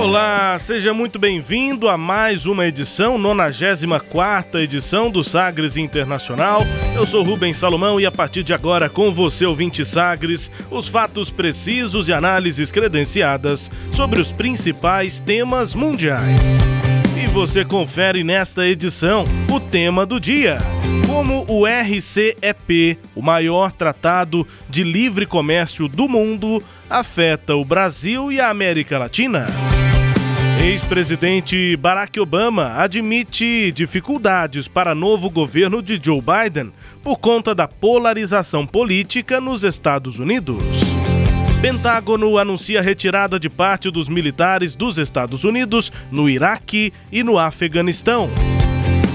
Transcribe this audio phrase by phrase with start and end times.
[0.00, 6.62] Olá, seja muito bem-vindo a mais uma edição, 94 edição do Sagres Internacional.
[6.96, 11.30] Eu sou Rubens Salomão e a partir de agora, com você, ouvinte Sagres, os fatos
[11.30, 16.40] precisos e análises credenciadas sobre os principais temas mundiais.
[17.22, 20.56] E você confere nesta edição o tema do dia.
[21.06, 28.40] Como o RCEP, o maior tratado de livre comércio do mundo, afeta o Brasil e
[28.40, 29.46] a América Latina.
[30.62, 36.70] Ex-presidente Barack Obama admite dificuldades para novo governo de Joe Biden
[37.02, 40.62] por conta da polarização política nos Estados Unidos.
[41.62, 48.28] Pentágono anuncia retirada de parte dos militares dos Estados Unidos no Iraque e no Afeganistão.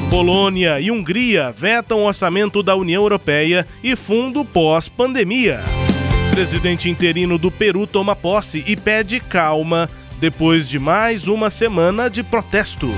[0.09, 5.59] Polônia e Hungria vetam orçamento da União Europeia e fundo pós-pandemia.
[6.31, 9.87] Presidente interino do Peru toma posse e pede calma
[10.19, 12.95] depois de mais uma semana de protestos.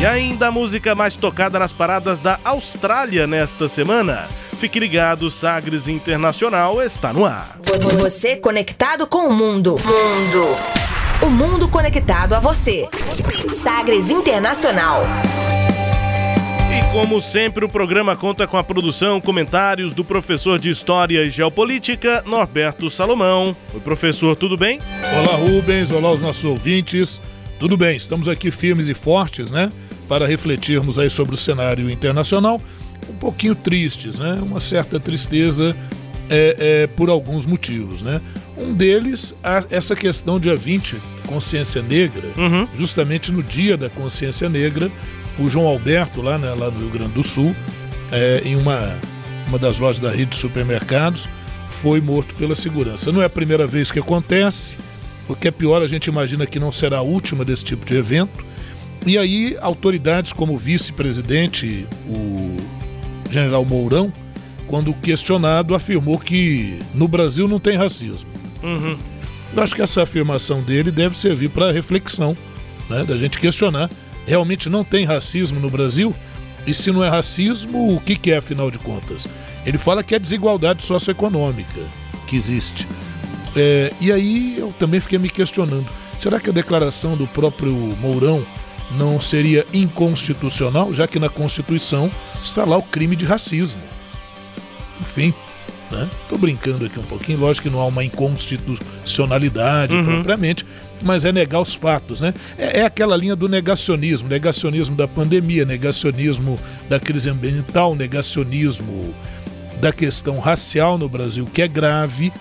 [0.00, 4.28] E ainda a música mais tocada nas paradas da Austrália nesta semana.
[4.58, 7.58] Fique ligado, Sagres Internacional está no ar.
[7.98, 9.76] Você conectado com o mundo.
[9.84, 10.56] Mundo.
[11.22, 12.88] O mundo conectado a você.
[13.48, 15.02] Sagres Internacional.
[16.94, 22.22] Como sempre, o programa conta com a produção, comentários do professor de História e Geopolítica,
[22.24, 23.56] Norberto Salomão.
[23.74, 24.78] Oi, professor, tudo bem?
[25.12, 25.90] Olá, Rubens.
[25.90, 27.20] Olá, os nossos ouvintes.
[27.58, 29.72] Tudo bem, estamos aqui firmes e fortes, né?
[30.08, 32.60] Para refletirmos aí sobre o cenário internacional.
[33.10, 34.38] Um pouquinho tristes, né?
[34.40, 35.76] Uma certa tristeza
[36.30, 38.20] é, é, por alguns motivos, né?
[38.56, 40.94] Um deles, a, essa questão dia 20,
[41.26, 42.68] consciência negra, uhum.
[42.76, 44.88] justamente no dia da consciência negra,
[45.38, 47.54] o João Alberto, lá, né, lá no Rio Grande do Sul,
[48.12, 48.96] é, em uma,
[49.48, 51.28] uma das lojas da rede de supermercados,
[51.68, 53.10] foi morto pela segurança.
[53.10, 54.76] Não é a primeira vez que acontece,
[55.28, 57.96] o que é pior, a gente imagina que não será a última desse tipo de
[57.96, 58.44] evento.
[59.06, 62.56] E aí, autoridades como o vice-presidente, o
[63.30, 64.12] general Mourão,
[64.66, 68.30] quando questionado, afirmou que no Brasil não tem racismo.
[68.62, 68.96] Uhum.
[69.54, 72.36] Eu acho que essa afirmação dele deve servir para reflexão,
[72.88, 73.90] né, da gente questionar
[74.26, 76.14] realmente não tem racismo no Brasil?
[76.66, 79.26] E se não é racismo, o que, que é afinal de contas?
[79.66, 81.80] Ele fala que é desigualdade socioeconômica
[82.26, 82.86] que existe.
[83.56, 85.86] É, e aí eu também fiquei me questionando:
[86.16, 88.44] será que a declaração do próprio Mourão
[88.92, 92.10] não seria inconstitucional, já que na Constituição
[92.42, 93.80] está lá o crime de racismo?
[95.00, 95.34] Enfim,
[95.90, 96.08] né?
[96.28, 100.04] Tô brincando aqui um pouquinho, lógico que não há uma inconstitucionalidade uhum.
[100.04, 100.64] propriamente,
[101.02, 102.32] mas é negar os fatos, né?
[102.58, 109.14] É, é, aquela linha do negacionismo, negacionismo da pandemia, negacionismo da crise ambiental, negacionismo
[109.80, 112.32] da questão racial no Brasil, que é grave,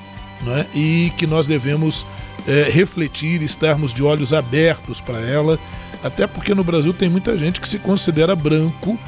[0.42, 0.66] né?
[0.74, 2.06] E que nós devemos
[2.48, 5.60] é, refletir, estarmos de olhos abertos para ela,
[6.04, 9.00] até porque no Brasil tem muita gente que se considera branco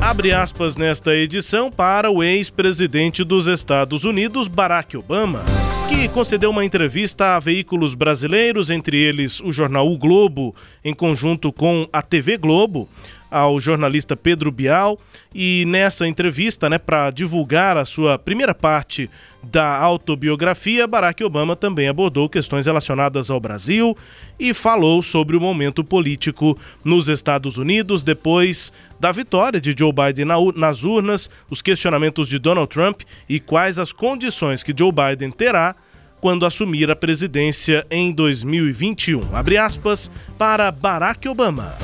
[0.00, 5.42] Abre aspas nesta edição para o ex-presidente dos Estados Unidos, Barack Obama
[5.88, 10.54] que concedeu uma entrevista a veículos brasileiros, entre eles o jornal O Globo,
[10.84, 12.86] em conjunto com a TV Globo,
[13.30, 14.98] ao jornalista Pedro Bial.
[15.34, 19.08] E nessa entrevista, né, para divulgar a sua primeira parte
[19.42, 23.96] da autobiografia, Barack Obama também abordou questões relacionadas ao Brasil
[24.38, 30.26] e falou sobre o momento político nos Estados Unidos depois da vitória de Joe Biden
[30.56, 35.76] nas urnas, os questionamentos de Donald Trump e quais as condições que Joe Biden terá
[36.20, 39.20] quando assumir a presidência em 2021.
[39.32, 41.76] Abre aspas para Barack Obama.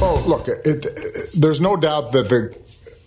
[0.00, 2.50] Oh, look, it, it, there's no doubt that the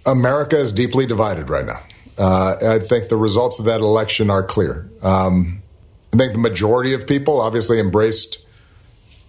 [0.05, 1.79] America is deeply divided right now.
[2.17, 4.89] Uh, I think the results of that election are clear.
[5.01, 5.61] Um,
[6.13, 8.45] I think the majority of people obviously embraced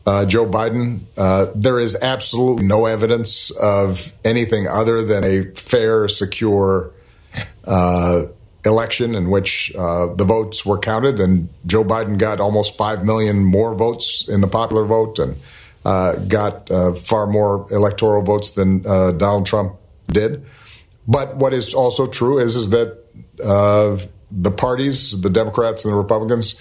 [0.07, 1.01] uh, Joe Biden.
[1.17, 6.91] Uh, there is absolutely no evidence of anything other than a fair, secure
[7.67, 8.25] uh,
[8.67, 13.45] election in which uh, the votes were counted, and Joe Biden got almost 5 million
[13.45, 15.37] more votes in the popular vote and
[15.87, 19.77] uh, got far more electoral votes than Donald Trump
[20.09, 20.45] did.
[21.07, 22.99] But what is also true is is that
[23.45, 23.99] uh,
[24.31, 26.61] the parties, the Democrats and the Republicans,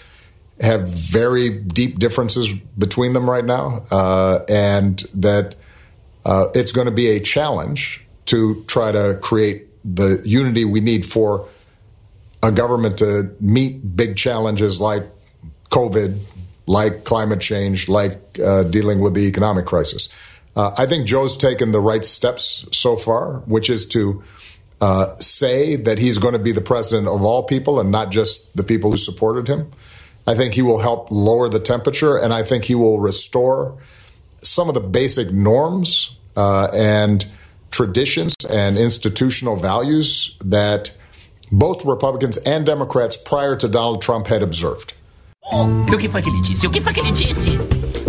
[0.60, 5.56] have very deep differences between them right now, uh, and that
[6.26, 11.06] uh, it's going to be a challenge to try to create the unity we need
[11.06, 11.48] for
[12.42, 15.04] a government to meet big challenges like
[15.72, 16.20] COVID,
[16.68, 20.10] like climate change, like uh, dealing with the economic crisis.
[20.56, 24.24] Uh, I think Joe's taken the right steps so far, which is to
[24.82, 28.56] uh, say that he's going to be the president of all people and not just
[28.56, 29.72] the people who supported him.
[30.28, 33.78] I think he will help lower the temperature, and I think he will restore
[34.42, 37.26] some of the basic norms uh, and
[37.72, 40.92] traditions and institutional values that
[41.52, 44.94] both Republicans and Democrats prior to Donald Trump had observed.
[45.52, 46.32] Oh, o que foi que?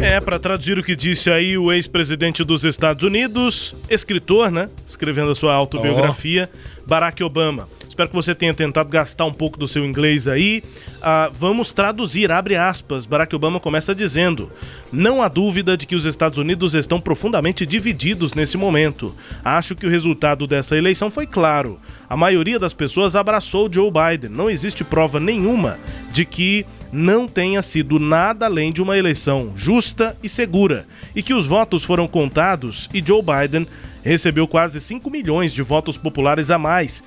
[0.05, 4.69] É, para traduzir o que disse aí o ex-presidente dos Estados Unidos, escritor, né?
[4.87, 6.87] Escrevendo a sua autobiografia, oh.
[6.87, 7.67] Barack Obama.
[7.89, 10.63] Espero que você tenha tentado gastar um pouco do seu inglês aí.
[11.01, 13.07] Ah, vamos traduzir, abre aspas.
[13.07, 14.53] Barack Obama começa dizendo:
[14.93, 19.15] Não há dúvida de que os Estados Unidos estão profundamente divididos nesse momento.
[19.43, 21.81] Acho que o resultado dessa eleição foi claro.
[22.11, 24.29] A maioria das pessoas abraçou Joe Biden.
[24.29, 25.79] Não existe prova nenhuma
[26.13, 31.35] de que não tenha sido nada além de uma eleição justa e segura e que
[31.35, 33.67] os votos foram contados e Joe Biden
[34.05, 37.03] recebeu quase 5 milhões de votos populares a mais,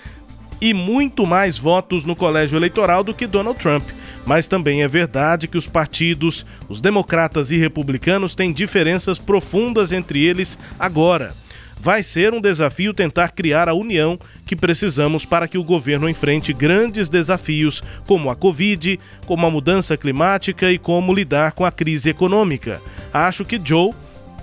[0.59, 3.83] e muito mais votos no colégio eleitoral do que Donald Trump.
[4.25, 10.23] Mas também é verdade que os partidos, os democratas e republicanos, têm diferenças profundas entre
[10.23, 11.33] eles agora.
[11.79, 16.51] Vai ser um desafio tentar criar a união que precisamos para que o governo enfrente
[16.53, 22.09] grandes desafios, como a Covid, como a mudança climática e como lidar com a crise
[22.09, 22.81] econômica.
[23.13, 23.93] Acho que Joe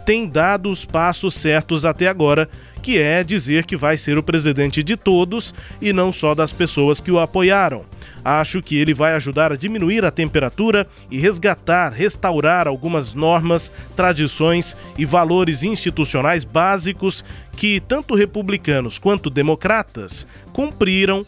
[0.05, 2.49] tem dado os passos certos até agora
[2.83, 7.01] que é dizer que vai ser o presidente de todos e não só das pessoas
[7.01, 7.83] que o apoiaram.
[8.23, 14.77] Acho que ele vai ajudar a diminuir a temperatura e resgatar, restaurar algumas normas, tradições
[14.99, 17.25] e valores institucionais básicos
[17.57, 21.25] que tanto republicanos quanto democratas cumpriram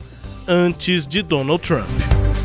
[0.47, 2.36] antes de Donald Trump.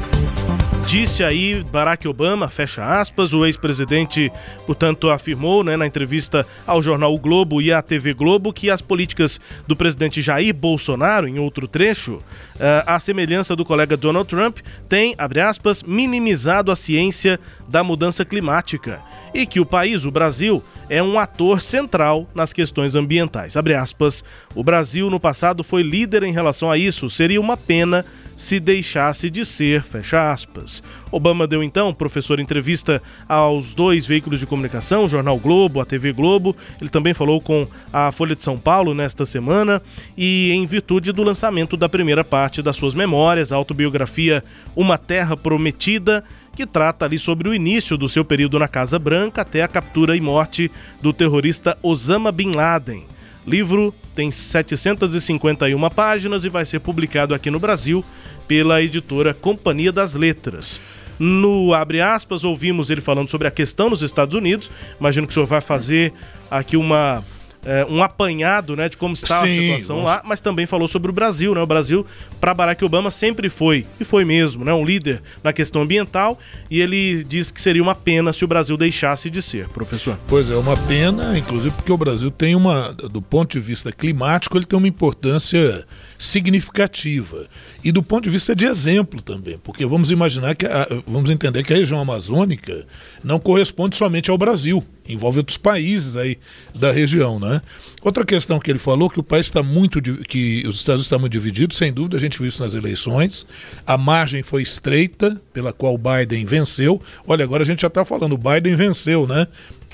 [0.91, 4.29] Disse aí Barack Obama, fecha aspas, o ex-presidente,
[4.65, 8.81] portanto, afirmou né, na entrevista ao jornal o Globo e à TV Globo que as
[8.81, 14.57] políticas do presidente Jair Bolsonaro, em outro trecho, uh, a semelhança do colega Donald Trump,
[14.89, 19.00] tem, abre aspas, minimizado a ciência da mudança climática
[19.33, 23.55] e que o país, o Brasil, é um ator central nas questões ambientais.
[23.55, 28.05] Abre aspas, o Brasil no passado foi líder em relação a isso, seria uma pena
[28.35, 30.81] se deixasse de ser, fecha aspas.
[31.11, 36.13] Obama deu então, professor, entrevista aos dois veículos de comunicação, o Jornal Globo, a TV
[36.13, 36.55] Globo.
[36.79, 39.81] Ele também falou com a Folha de São Paulo nesta semana
[40.17, 44.43] e em virtude do lançamento da primeira parte das suas memórias, a autobiografia
[44.75, 46.23] Uma Terra Prometida,
[46.55, 50.15] que trata ali sobre o início do seu período na Casa Branca até a captura
[50.15, 50.71] e morte
[51.01, 53.05] do terrorista Osama Bin Laden.
[53.45, 58.03] Livro tem 751 páginas e vai ser publicado aqui no Brasil
[58.48, 60.80] pela editora Companhia das Letras.
[61.18, 64.72] No abre aspas, ouvimos ele falando sobre a questão nos Estados Unidos.
[65.00, 66.12] Imagino que o senhor vai fazer
[66.50, 67.24] aqui uma
[67.65, 70.12] é, um apanhado né, de como está Sim, a situação vamos...
[70.12, 71.53] lá, mas também falou sobre o Brasil.
[71.53, 71.62] Né?
[71.62, 72.06] O Brasil,
[72.39, 76.39] para Barack Obama, sempre foi, e foi mesmo, né, um líder na questão ambiental,
[76.70, 80.18] e ele diz que seria uma pena se o Brasil deixasse de ser, professor.
[80.27, 84.58] Pois é, uma pena, inclusive porque o Brasil tem uma, do ponto de vista climático,
[84.58, 85.86] ele tem uma importância
[86.21, 87.47] significativa.
[87.83, 91.63] E do ponto de vista de exemplo também, porque vamos imaginar que, a, vamos entender
[91.63, 92.85] que a região amazônica
[93.23, 96.37] não corresponde somente ao Brasil envolve outros países aí
[96.75, 97.61] da região, né?
[98.01, 101.19] Outra questão que ele falou que o país está muito que os Estados Unidos estão
[101.19, 103.45] muito divididos, sem dúvida, a gente viu isso nas eleições.
[103.85, 107.01] A margem foi estreita pela qual Biden venceu.
[107.27, 109.47] Olha, agora a gente já está falando, Biden venceu, né?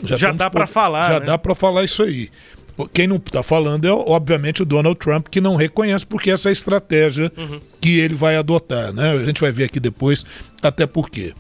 [0.03, 1.07] Já, já dá para falar.
[1.07, 1.25] Já né?
[1.25, 2.29] dá para falar isso aí.
[2.93, 6.51] Quem não está falando é, obviamente, o Donald Trump, que não reconhece, porque essa é
[6.51, 7.60] a estratégia uhum.
[7.81, 8.93] que ele vai adotar.
[8.93, 9.12] Né?
[9.12, 10.25] A gente vai ver aqui depois
[10.62, 11.34] até por quê.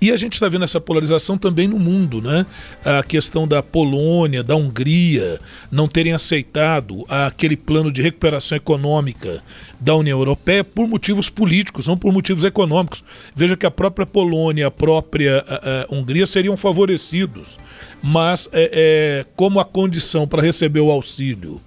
[0.00, 2.46] E a gente está vendo essa polarização também no mundo, né?
[2.84, 5.40] A questão da Polônia, da Hungria,
[5.70, 9.42] não terem aceitado aquele plano de recuperação econômica
[9.80, 13.02] da União Europeia por motivos políticos, não por motivos econômicos.
[13.34, 17.56] Veja que a própria Polônia, a própria a, a Hungria seriam favorecidos,
[18.02, 21.60] mas é, é, como a condição para receber o auxílio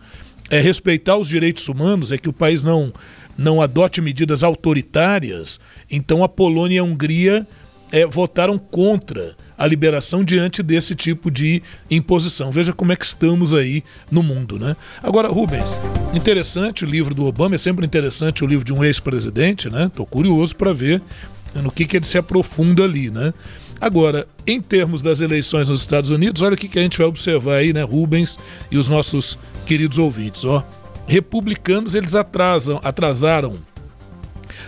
[0.50, 2.92] é respeitar os direitos humanos, é que o país não,
[3.38, 7.48] não adote medidas autoritárias, então a Polônia e a Hungria
[7.92, 12.52] é, votaram contra a liberação diante desse tipo de imposição.
[12.52, 14.76] Veja como é que estamos aí no mundo, né?
[15.04, 15.70] Agora, Rubens,
[16.14, 19.86] interessante o livro do Obama, é sempre interessante o livro de um ex-presidente, né?
[19.86, 21.02] Estou curioso para ver
[21.56, 23.34] no que, que ele se aprofunda ali, né?
[23.80, 27.08] Agora, em termos das eleições nos Estados Unidos, olha o que, que a gente vai
[27.08, 28.38] observar aí, né, Rubens
[28.70, 30.64] e os nossos queridos ouvintes, ó.
[31.08, 33.56] Republicanos, eles atrasam, atrasaram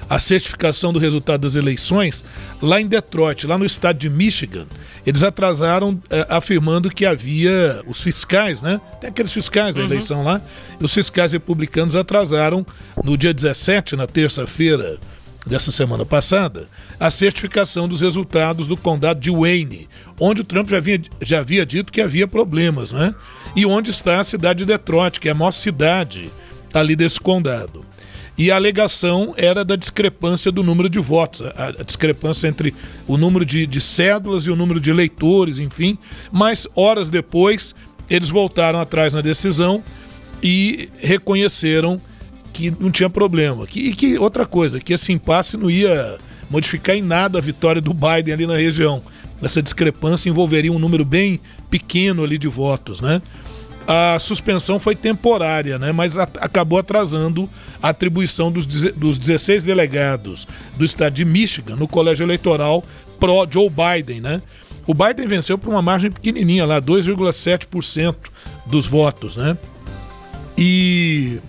[0.10, 2.24] a certificação do resultado das eleições
[2.62, 4.66] lá em Detroit, lá no estado de Michigan.
[5.06, 8.80] Eles atrasaram eh, afirmando que havia os fiscais, né?
[9.02, 9.88] Tem aqueles fiscais da uhum.
[9.88, 10.42] eleição lá.
[10.80, 12.66] E os fiscais republicanos atrasaram
[13.04, 14.98] no dia 17, na terça-feira
[15.46, 16.68] dessa semana passada,
[16.98, 21.66] a certificação dos resultados do condado de Wayne, onde o Trump já, havia já havia
[21.66, 23.14] dito que havia problemas, né?
[23.54, 26.32] E onde está a cidade de Detroit, que é a maior cidade
[26.74, 27.93] ali desse condado
[28.38, 32.74] e a alegação era da discrepância do número de votos, a, a discrepância entre
[33.08, 35.98] o número de, de cédulas e o número de eleitores, enfim.
[36.32, 37.76] Mas horas depois,
[38.10, 39.84] eles voltaram atrás na decisão
[40.42, 42.02] e reconheceram
[42.52, 43.68] que não tinha problema.
[43.68, 46.18] Que, e que outra coisa, que esse impasse não ia
[46.50, 49.02] modificar em nada a vitória do Biden ali na região.
[49.42, 53.22] Essa discrepância envolveria um número bem pequeno ali de votos, né?
[53.88, 55.92] A suspensão foi temporária, né?
[55.92, 57.50] mas a, acabou atrasando
[57.82, 60.48] a atribuição dos, dos 16 delegados
[60.78, 62.84] do estado de Michigan no colégio eleitoral
[63.20, 64.22] pró Joe Biden.
[64.22, 64.42] Né?
[64.88, 68.16] O Biden venceu por uma margem pequenininha lá, 2,7%
[68.66, 69.36] dos votos.
[69.36, 69.58] Né?
[70.58, 71.40] E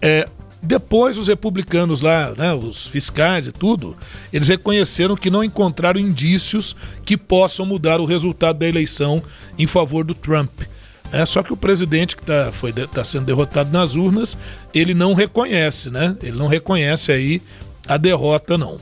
[0.00, 0.28] é,
[0.62, 3.96] depois os republicanos lá, né, os fiscais e tudo,
[4.32, 9.20] eles reconheceram que não encontraram indícios que possam mudar o resultado da eleição
[9.58, 10.62] em favor do Trump.
[11.12, 12.50] É, só que o presidente que está
[12.92, 14.36] tá sendo derrotado nas urnas,
[14.72, 16.16] ele não reconhece, né?
[16.22, 17.42] Ele não reconhece aí
[17.86, 18.78] a derrota, não.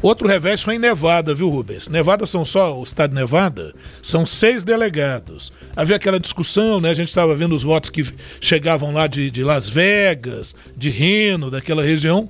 [0.00, 1.88] Outro revés foi em Nevada, viu, Rubens?
[1.88, 5.50] Nevada são só, o estado de Nevada, são seis delegados.
[5.74, 6.90] Havia aquela discussão, né?
[6.90, 8.02] A gente estava vendo os votos que
[8.38, 12.28] chegavam lá de, de Las Vegas, de Reno, daquela região,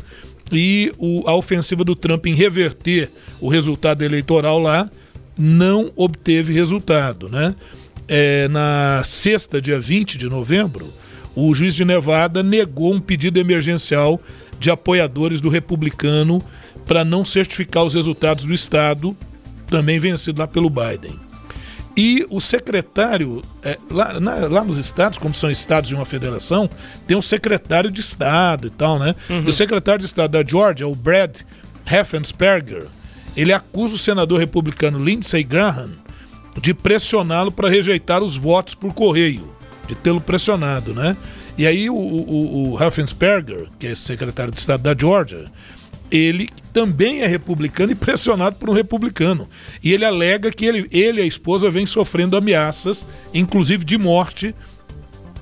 [0.53, 3.11] e o, a ofensiva do Trump em reverter
[3.41, 4.89] o resultado eleitoral lá
[5.37, 7.57] não obteve resultado, né?
[8.08, 10.92] É, na sexta, dia 20 de novembro,
[11.34, 14.20] o juiz de Nevada negou um pedido emergencial
[14.58, 16.42] de apoiadores do republicano
[16.87, 19.16] para não certificar os resultados do Estado,
[19.66, 21.18] também vencido lá pelo Biden.
[21.96, 26.68] E o secretário, é, lá, na, lá, nos estados, como são estados de uma federação,
[27.06, 29.14] tem um secretário de Estado e tal, né?
[29.30, 29.44] Uhum.
[29.44, 31.37] E o secretário de Estado da Georgia, o Brad
[31.87, 32.87] Heffensperger,
[33.37, 35.90] ele acusa o senador republicano Lindsey Graham
[36.61, 39.49] de pressioná-lo para rejeitar os votos por correio,
[39.87, 41.16] de tê-lo pressionado, né?
[41.56, 45.44] E aí o, o, o Raffensperger, que é secretário de Estado da Georgia,
[46.11, 49.49] ele também é republicano e pressionado por um republicano.
[49.82, 54.54] E ele alega que ele, ele e a esposa vêm sofrendo ameaças, inclusive de morte,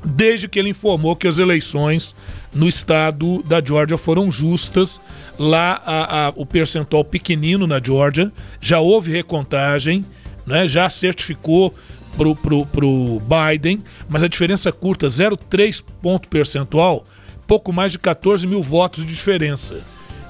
[0.05, 2.15] desde que ele informou que as eleições
[2.55, 5.01] no estado da Georgia foram justas.
[5.39, 10.05] Lá a, a, o percentual pequenino na Georgia, já houve recontagem
[10.47, 11.75] né, já certificou
[12.17, 17.05] pro, pro, pro Biden, mas a diferença é curta, 0,3 ponto percentual,
[17.47, 19.81] pouco mais de 14 mil votos de diferença.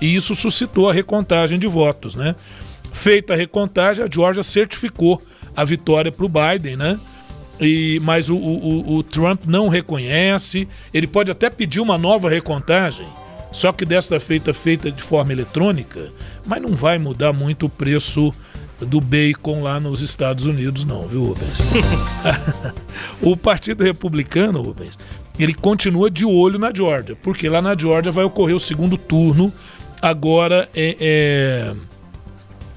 [0.00, 2.34] E isso suscitou a recontagem de votos, né?
[2.92, 5.22] Feita a recontagem, a Georgia certificou
[5.56, 6.98] a vitória para o Biden, né?
[7.60, 10.66] E, mas o, o, o, Trump não reconhece.
[10.92, 13.06] Ele pode até pedir uma nova recontagem,
[13.52, 16.10] só que desta feita feita de forma eletrônica,
[16.44, 18.34] mas não vai mudar muito o preço
[18.86, 21.58] do bacon lá nos Estados Unidos, não, viu, Rubens?
[23.20, 24.98] o Partido Republicano, Rubens,
[25.38, 29.52] ele continua de olho na Georgia, porque lá na Georgia vai ocorrer o segundo turno
[30.00, 31.74] agora é, é,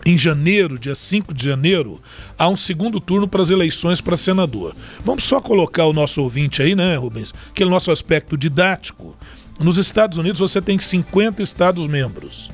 [0.05, 1.99] em janeiro, dia 5 de janeiro,
[2.37, 4.75] há um segundo turno para as eleições para senador.
[5.03, 7.33] Vamos só colocar o nosso ouvinte aí, né, Rubens?
[7.49, 9.15] Aquele nosso aspecto didático.
[9.59, 12.51] Nos Estados Unidos você tem 50 estados membros.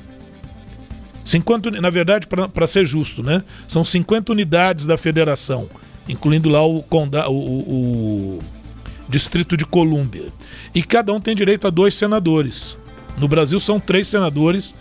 [1.24, 3.42] 50, na verdade, para ser justo, né?
[3.68, 5.68] São 50 unidades da federação,
[6.08, 6.84] incluindo lá o,
[7.28, 8.38] o, o
[9.08, 10.32] Distrito de Colômbia.
[10.74, 12.76] E cada um tem direito a dois senadores.
[13.18, 14.74] No Brasil são três senadores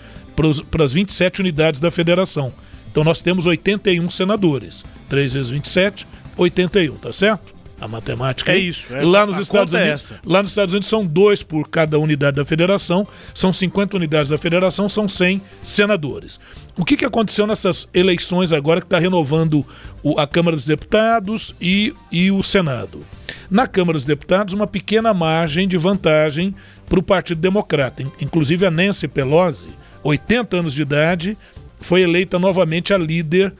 [0.72, 2.54] para as 27 unidades da federação.
[2.90, 4.84] Então nós temos 81 senadores.
[5.10, 6.08] 3 vezes 27,
[6.38, 7.61] 81, tá certo?
[7.82, 8.96] A matemática é isso.
[8.96, 12.38] É, lá nos Estados é Unidos, lá nos Estados Unidos são dois por cada unidade
[12.38, 16.40] da federação, são 50 unidades da federação, são 100 senadores.
[16.78, 19.66] O que, que aconteceu nessas eleições agora que está renovando
[20.04, 23.04] o, a Câmara dos Deputados e, e o Senado?
[23.50, 26.54] Na Câmara dos Deputados, uma pequena margem de vantagem
[26.88, 28.04] para o Partido Democrata.
[28.22, 29.70] Inclusive a Nancy Pelosi,
[30.04, 31.36] 80 anos de idade,
[31.80, 33.52] foi eleita novamente a líder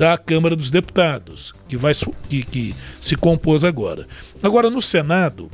[0.00, 1.92] da Câmara dos Deputados, que, vai,
[2.26, 4.08] que, que se compôs agora.
[4.42, 5.50] Agora, no Senado,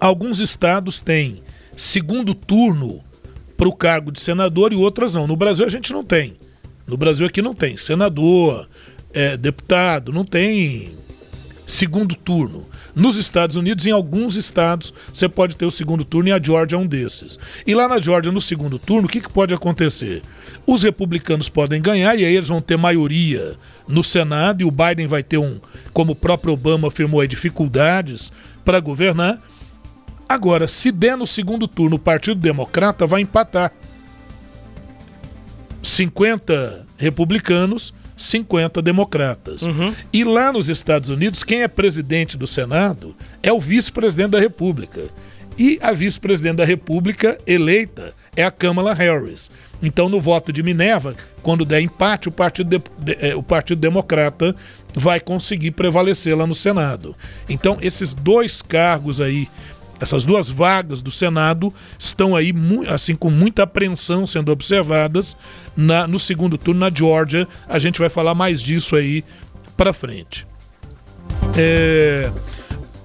[0.00, 1.44] alguns estados têm
[1.76, 3.04] segundo turno
[3.56, 5.28] para o cargo de senador e outras não.
[5.28, 6.34] No Brasil a gente não tem.
[6.88, 7.76] No Brasil aqui não tem.
[7.76, 8.68] Senador,
[9.14, 10.96] é, deputado, não tem
[11.72, 12.68] segundo turno.
[12.94, 16.76] Nos Estados Unidos, em alguns estados, você pode ter o segundo turno e a Georgia
[16.76, 17.38] é um desses.
[17.66, 20.22] E lá na Georgia, no segundo turno, o que, que pode acontecer?
[20.66, 23.54] Os republicanos podem ganhar e aí eles vão ter maioria
[23.88, 25.58] no Senado e o Biden vai ter um,
[25.92, 28.30] como o próprio Obama afirmou, aí, dificuldades
[28.64, 29.40] para governar.
[30.28, 33.72] Agora, se der no segundo turno o Partido Democrata, vai empatar.
[35.82, 39.62] 50 republicanos 50 democratas.
[39.62, 39.94] Uhum.
[40.12, 45.02] E lá nos Estados Unidos, quem é presidente do Senado é o vice-presidente da República.
[45.58, 49.50] E a vice-presidente da República eleita é a Kamala Harris.
[49.82, 53.80] Então, no voto de Minerva, quando der empate, o Partido, de, de, eh, o Partido
[53.80, 54.54] Democrata
[54.94, 57.14] vai conseguir prevalecer lá no Senado.
[57.48, 59.48] Então, esses dois cargos aí
[60.02, 62.52] essas duas vagas do Senado estão aí,
[62.88, 65.36] assim, com muita apreensão sendo observadas
[65.76, 67.46] na, no segundo turno na Georgia.
[67.68, 69.22] A gente vai falar mais disso aí
[69.76, 70.44] para frente.
[71.56, 72.32] É,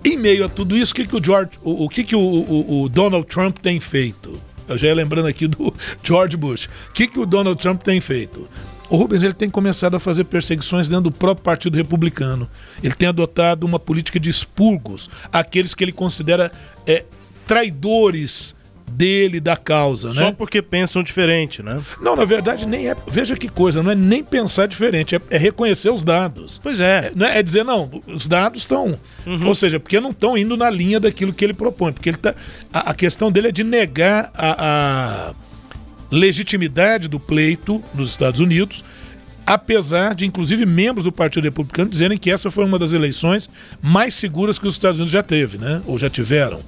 [0.03, 2.19] em meio a tudo isso, o que, que o George, o, o que, que o,
[2.19, 4.41] o, o Donald Trump tem feito?
[4.67, 5.71] Eu já ia lembrando aqui do
[6.03, 6.67] George Bush.
[6.89, 8.47] O que, que o Donald Trump tem feito?
[8.89, 12.49] O Rubens ele tem começado a fazer perseguições dentro do próprio Partido Republicano.
[12.81, 16.51] Ele tem adotado uma política de expurgos àqueles que ele considera
[16.85, 17.03] é,
[17.45, 18.55] traidores
[18.89, 20.15] dele, da causa, né?
[20.15, 21.81] Só porque pensam diferente, né?
[22.01, 22.95] Não, na verdade, nem é.
[23.05, 26.57] Veja que coisa, não é nem pensar diferente, é, é reconhecer os dados.
[26.57, 27.07] Pois é.
[27.07, 28.97] É, não é, é dizer, não, os dados estão.
[29.25, 29.47] Uhum.
[29.47, 31.91] Ou seja, porque não estão indo na linha daquilo que ele propõe.
[31.91, 32.33] Porque ele tá.
[32.73, 35.46] A, a questão dele é de negar a, a
[36.11, 38.83] legitimidade do pleito nos Estados Unidos,
[39.45, 43.49] apesar de, inclusive, membros do Partido Republicano dizerem que essa foi uma das eleições
[43.81, 45.81] mais seguras que os Estados Unidos já teve, né?
[45.85, 46.61] Ou já tiveram.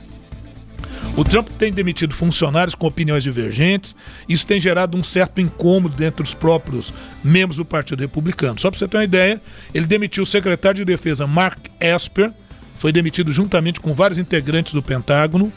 [1.17, 3.95] O Trump tem demitido funcionários com opiniões divergentes.
[4.27, 8.59] Isso tem gerado um certo incômodo dentro dos próprios membros do Partido Republicano.
[8.59, 9.41] Só para você ter uma ideia,
[9.73, 12.31] ele demitiu o secretário de Defesa Mark Esper,
[12.77, 15.51] foi demitido juntamente com vários integrantes do Pentágono.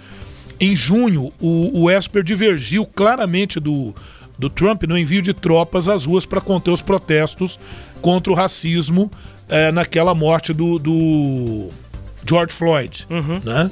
[0.60, 3.94] Em junho, o, o Esper divergiu claramente do,
[4.38, 7.58] do Trump no envio de tropas às ruas para conter os protestos
[8.00, 9.10] contra o racismo
[9.48, 11.68] é, naquela morte do, do
[12.26, 13.06] George Floyd.
[13.10, 13.40] Uhum.
[13.44, 13.70] Né?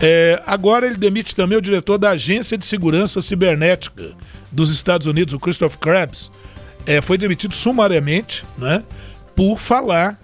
[0.00, 4.12] É, agora ele demite também o diretor da Agência de Segurança Cibernética
[4.50, 6.30] dos Estados Unidos, o Christopher Krebs.
[6.86, 8.82] É, foi demitido sumariamente né,
[9.34, 10.20] por falar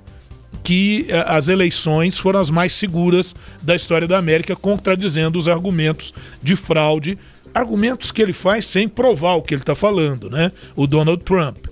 [0.62, 6.12] que eh, as eleições foram as mais seguras da história da América, contradizendo os argumentos
[6.42, 7.18] de fraude,
[7.54, 10.52] argumentos que ele faz sem provar o que ele está falando, né?
[10.76, 11.66] O Donald Trump.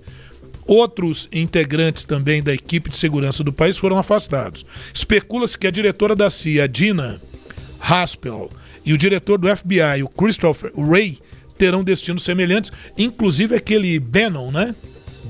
[0.67, 4.67] Outros integrantes também da equipe de segurança do país foram afastados.
[4.93, 7.21] Especula-se que a diretora da CIA, Dina
[7.81, 8.51] Haspel,
[8.85, 11.19] e o diretor do FBI, o Christopher Wray,
[11.57, 14.75] terão destinos semelhantes, inclusive aquele Bannon, né?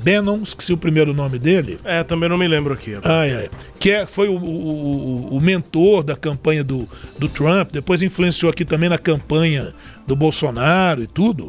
[0.09, 1.79] Bannon, esqueci o primeiro nome dele.
[1.85, 2.94] É, também não me lembro aqui.
[3.05, 3.51] Ai, ai.
[3.79, 8.64] Que é, foi o, o, o, mentor da campanha do, do Trump, depois influenciou aqui
[8.64, 9.75] também na campanha
[10.07, 11.49] do Bolsonaro e tudo.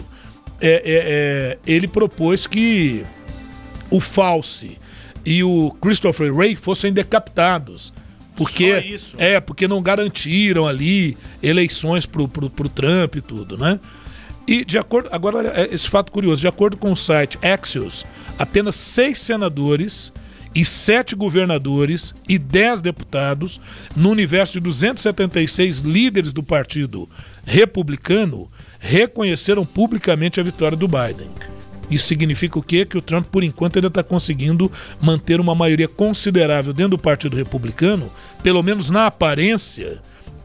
[0.60, 3.04] É, é, é, ele propôs que
[3.89, 4.78] o Fauci
[5.26, 7.93] e o Christopher Wray fossem decapitados.
[8.36, 9.15] Porque, isso.
[9.17, 13.80] É, porque não garantiram ali eleições pro, pro, pro Trump e tudo, né?
[14.48, 15.10] E de acordo.
[15.12, 18.06] Agora, é, esse fato curioso: de acordo com o site Axios,
[18.39, 20.13] apenas seis senadores
[20.56, 23.62] e sete governadores e dez deputados,
[23.95, 27.08] no universo de 276 líderes do partido
[27.45, 28.49] republicano,
[28.80, 31.30] reconheceram publicamente a vitória do Biden.
[31.91, 32.86] Isso significa o quê?
[32.86, 34.71] Que o Trump, por enquanto, ainda está conseguindo
[35.02, 38.12] manter uma maioria considerável dentro do Partido Republicano,
[38.43, 39.99] pelo menos na aparência,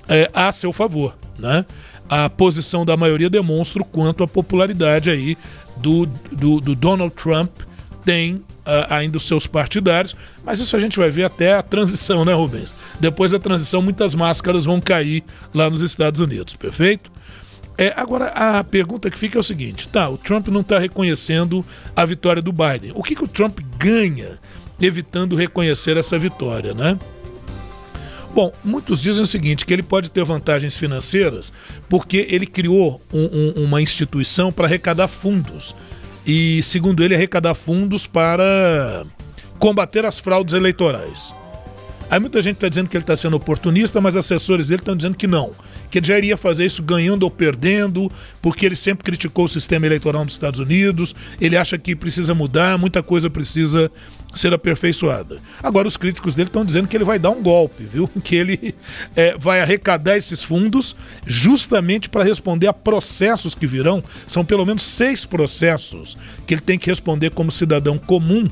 [0.08, 1.16] é, a seu favor.
[1.38, 1.64] Né?
[2.08, 5.36] A posição da maioria demonstra o quanto a popularidade aí
[5.76, 7.50] do, do, do Donald Trump
[8.04, 8.44] tem uh,
[8.90, 10.14] ainda os seus partidários,
[10.44, 12.74] mas isso a gente vai ver até a transição, né, Rubens?
[13.00, 17.10] Depois da transição, muitas máscaras vão cair lá nos Estados Unidos, perfeito?
[17.76, 21.64] É, agora, a pergunta que fica é o seguinte: tá, o Trump não está reconhecendo
[21.96, 22.92] a vitória do Biden.
[22.94, 24.38] O que, que o Trump ganha
[24.80, 26.98] evitando reconhecer essa vitória, né?
[28.32, 31.52] Bom, muitos dizem o seguinte: que ele pode ter vantagens financeiras
[31.88, 35.74] porque ele criou um, um, uma instituição para arrecadar fundos.
[36.26, 39.04] E, segundo ele, arrecadar fundos para
[39.58, 41.34] combater as fraudes eleitorais.
[42.10, 45.16] Aí muita gente está dizendo que ele está sendo oportunista, mas assessores dele estão dizendo
[45.16, 45.52] que não
[45.94, 48.10] que ele já iria fazer isso ganhando ou perdendo,
[48.42, 52.76] porque ele sempre criticou o sistema eleitoral dos Estados Unidos, ele acha que precisa mudar,
[52.76, 53.88] muita coisa precisa
[54.38, 55.36] ser aperfeiçoada.
[55.62, 58.08] Agora, os críticos dele estão dizendo que ele vai dar um golpe, viu?
[58.24, 58.74] Que ele
[59.14, 64.02] é, vai arrecadar esses fundos justamente para responder a processos que virão.
[64.26, 66.16] São pelo menos seis processos
[66.46, 68.48] que ele tem que responder como cidadão comum.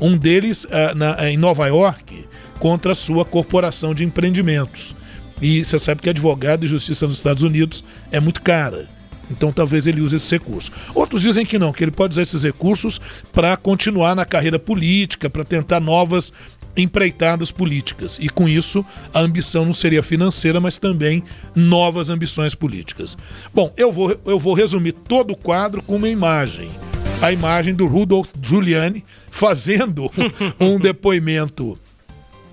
[0.00, 2.26] Um deles é, na, é, em Nova York
[2.58, 4.94] contra a sua corporação de empreendimentos.
[5.40, 8.86] E você sabe que advogado e justiça nos Estados Unidos é muito cara.
[9.30, 10.70] Então talvez ele use esse recurso.
[10.94, 13.00] Outros dizem que não, que ele pode usar esses recursos
[13.32, 16.32] para continuar na carreira política, para tentar novas
[16.76, 18.18] empreitadas políticas.
[18.20, 23.16] E com isso, a ambição não seria financeira, mas também novas ambições políticas.
[23.54, 26.68] Bom, eu vou, eu vou resumir todo o quadro com uma imagem.
[27.20, 30.10] A imagem do Rudolph Giuliani fazendo
[30.60, 31.78] um depoimento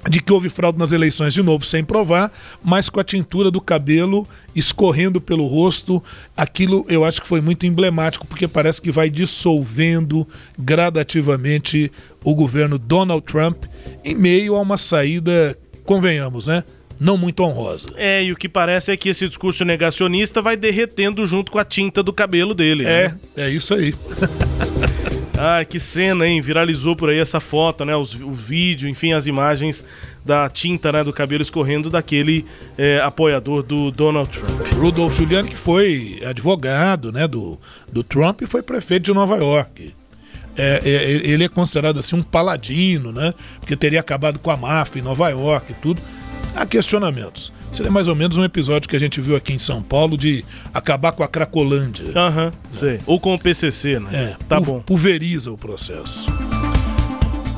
[0.10, 2.32] de que houve fraude nas eleições, de novo, sem provar,
[2.64, 6.04] mas com a tintura do cabelo escorrendo pelo rosto.
[6.36, 11.92] Aquilo eu acho que foi muito emblemático, porque parece que vai dissolvendo gradativamente
[12.24, 13.64] o governo Donald Trump
[14.04, 16.64] em meio a uma saída, convenhamos, né?
[17.00, 17.90] Não muito honrosa.
[17.98, 21.66] É, e o que parece é que esse discurso negacionista vai derretendo junto com a
[21.66, 22.86] tinta do cabelo dele.
[22.86, 23.20] É, né?
[23.36, 23.94] é isso aí.
[25.38, 26.42] Ah, que cena, hein?
[26.42, 27.96] Viralizou por aí essa foto, né?
[27.96, 29.84] Os, o vídeo, enfim, as imagens
[30.24, 32.46] da tinta né, do cabelo escorrendo daquele
[32.78, 34.74] é, apoiador do Donald Trump.
[34.74, 37.60] Rudolph Giuliani, que foi advogado né, do,
[37.92, 39.94] do Trump e foi prefeito de Nova York.
[40.56, 40.90] É, é,
[41.28, 43.34] ele é considerado assim um paladino, né?
[43.60, 46.02] Porque teria acabado com a máfia em Nova York e tudo.
[46.56, 47.52] Há questionamentos.
[47.74, 50.46] Seria mais ou menos um episódio que a gente viu aqui em São Paulo de
[50.72, 52.06] acabar com a Cracolândia.
[52.16, 53.00] Aham, uhum, sei.
[53.06, 54.10] Ou com o PCC, né?
[54.14, 54.80] É, tá bom.
[54.80, 56.28] Pulveriza o processo.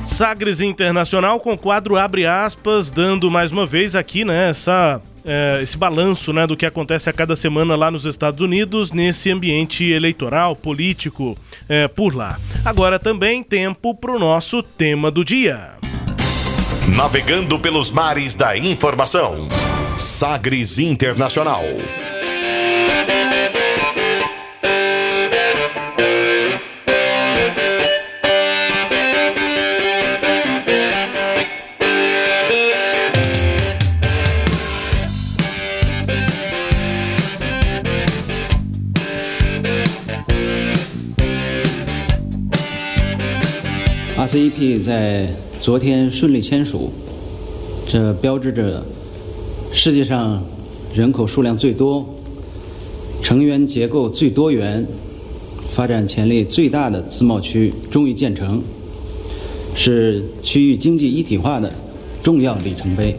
[0.06, 5.76] Sagres Internacional com quadro abre aspas, dando mais uma vez aqui, né, essa, é, esse
[5.76, 10.56] balanço, né, do que acontece a cada semana lá nos Estados Unidos, nesse ambiente eleitoral,
[10.56, 11.36] político,
[11.68, 12.40] é, por lá.
[12.64, 15.72] Agora também tempo para o nosso tema do dia.
[16.96, 19.48] Navegando pelos mares da informação.
[19.97, 21.63] Sagres Internacional.
[44.17, 45.27] RCEP 在
[45.59, 46.93] 昨天顺利签署，
[47.89, 48.85] 这标志着
[49.76, 50.42] 世界上
[50.94, 52.04] 人口数量最多、
[53.22, 54.84] 成员结构最多元、
[55.74, 58.62] 发展潜力最大的自贸区终于建成，
[59.76, 61.70] 是区域经济一体化的
[62.22, 63.16] 重要里程碑。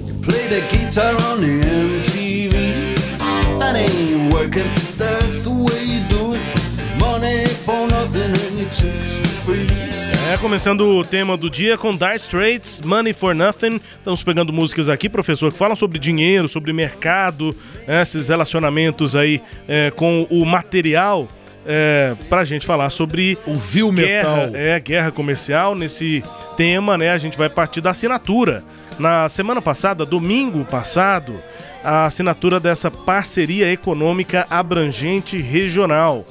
[10.27, 13.79] É, começando o tema do dia com Dire Straits, Money for Nothing.
[13.97, 17.55] Estamos pegando músicas aqui, professor, que falam sobre dinheiro, sobre mercado,
[17.87, 21.29] né, esses relacionamentos aí é, com o material.
[21.65, 24.49] É, pra gente falar sobre o vil metal.
[24.53, 25.73] É, guerra comercial.
[25.73, 26.21] Nesse
[26.57, 28.65] tema, né, a gente vai partir da assinatura.
[28.99, 31.39] Na semana passada, domingo passado,
[31.81, 36.25] a assinatura dessa parceria econômica abrangente regional.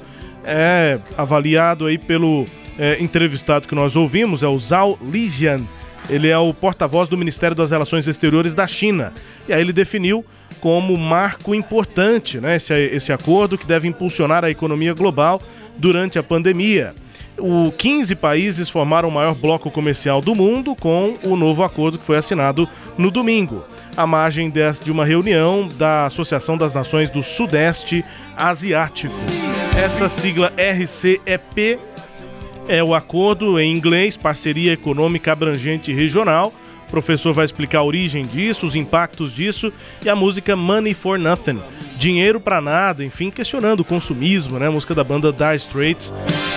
[0.49, 2.45] É avaliado aí pelo
[2.79, 5.59] é, entrevistado que nós ouvimos é o Zhao Lijian.
[6.09, 9.11] Ele é o porta-voz do Ministério das Relações Exteriores da China.
[9.45, 10.23] E aí ele definiu
[10.61, 15.41] como marco importante né, esse, esse acordo que deve impulsionar a economia global
[15.77, 16.95] durante a pandemia.
[17.39, 22.03] O 15 países formaram o maior bloco comercial do mundo com o novo acordo que
[22.03, 23.63] foi assinado no domingo,
[23.95, 28.03] à margem de uma reunião da Associação das Nações do Sudeste
[28.35, 29.13] Asiático.
[29.77, 31.79] Essa sigla RCEP
[32.67, 36.51] É o acordo em inglês, parceria econômica abrangente regional.
[36.87, 39.71] O professor vai explicar a origem disso, os impactos disso
[40.03, 41.61] e a música Money for Nothing,
[41.97, 44.67] dinheiro para nada, enfim, questionando o consumismo, né?
[44.67, 46.13] A música da banda Dire Straits,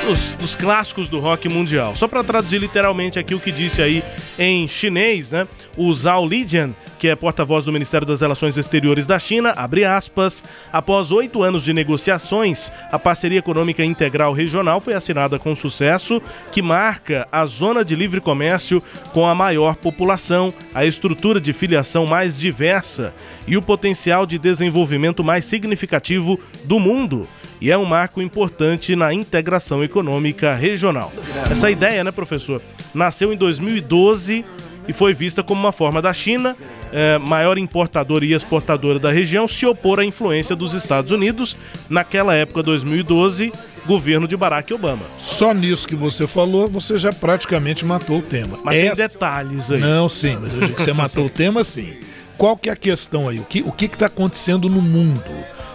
[0.06, 1.96] dos, dos clássicos do rock mundial.
[1.96, 4.04] Só para traduzir literalmente aqui o que disse aí
[4.38, 5.48] em chinês, né?
[5.76, 10.44] O Zhao Lijian que é porta-voz do Ministério das Relações Exteriores da China, abre aspas,
[10.70, 16.20] após oito anos de negociações, a parceria econômica integral regional foi assinada com sucesso,
[16.52, 18.82] que marca a zona de livre comércio
[19.14, 23.14] com a maior população, a estrutura de filiação mais diversa
[23.46, 27.28] e o potencial de desenvolvimento mais significativo do mundo
[27.60, 31.12] e é um marco importante na integração econômica regional.
[31.50, 32.62] Essa ideia, né, professor,
[32.94, 34.44] nasceu em 2012
[34.88, 36.56] e foi vista como uma forma da China,
[36.90, 41.56] é, maior importadora e exportadora da região, se opor à influência dos Estados Unidos,
[41.88, 43.52] naquela época, 2012,
[43.86, 45.04] governo de Barack Obama.
[45.18, 48.58] Só nisso que você falou, você já praticamente matou o tema.
[48.64, 48.96] Mas Essa...
[48.96, 49.80] tem detalhes aí.
[49.80, 51.92] Não, sim, mas eu digo que você matou o tema, sim.
[52.40, 53.38] Qual que é a questão aí?
[53.38, 55.22] O que o está acontecendo no mundo?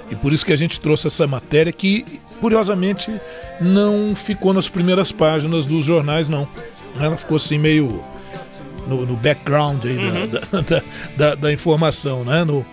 [0.10, 2.04] E por isso que a gente trouxe essa matéria que,
[2.42, 3.12] curiosamente,
[3.62, 6.48] não ficou nas primeiras páginas dos jornais, não.
[7.00, 8.04] Ela ficou assim meio
[8.88, 10.28] no, no background aí uhum.
[10.28, 10.84] da, da,
[11.16, 12.44] da, da, informação, né?
[12.44, 12.66] No,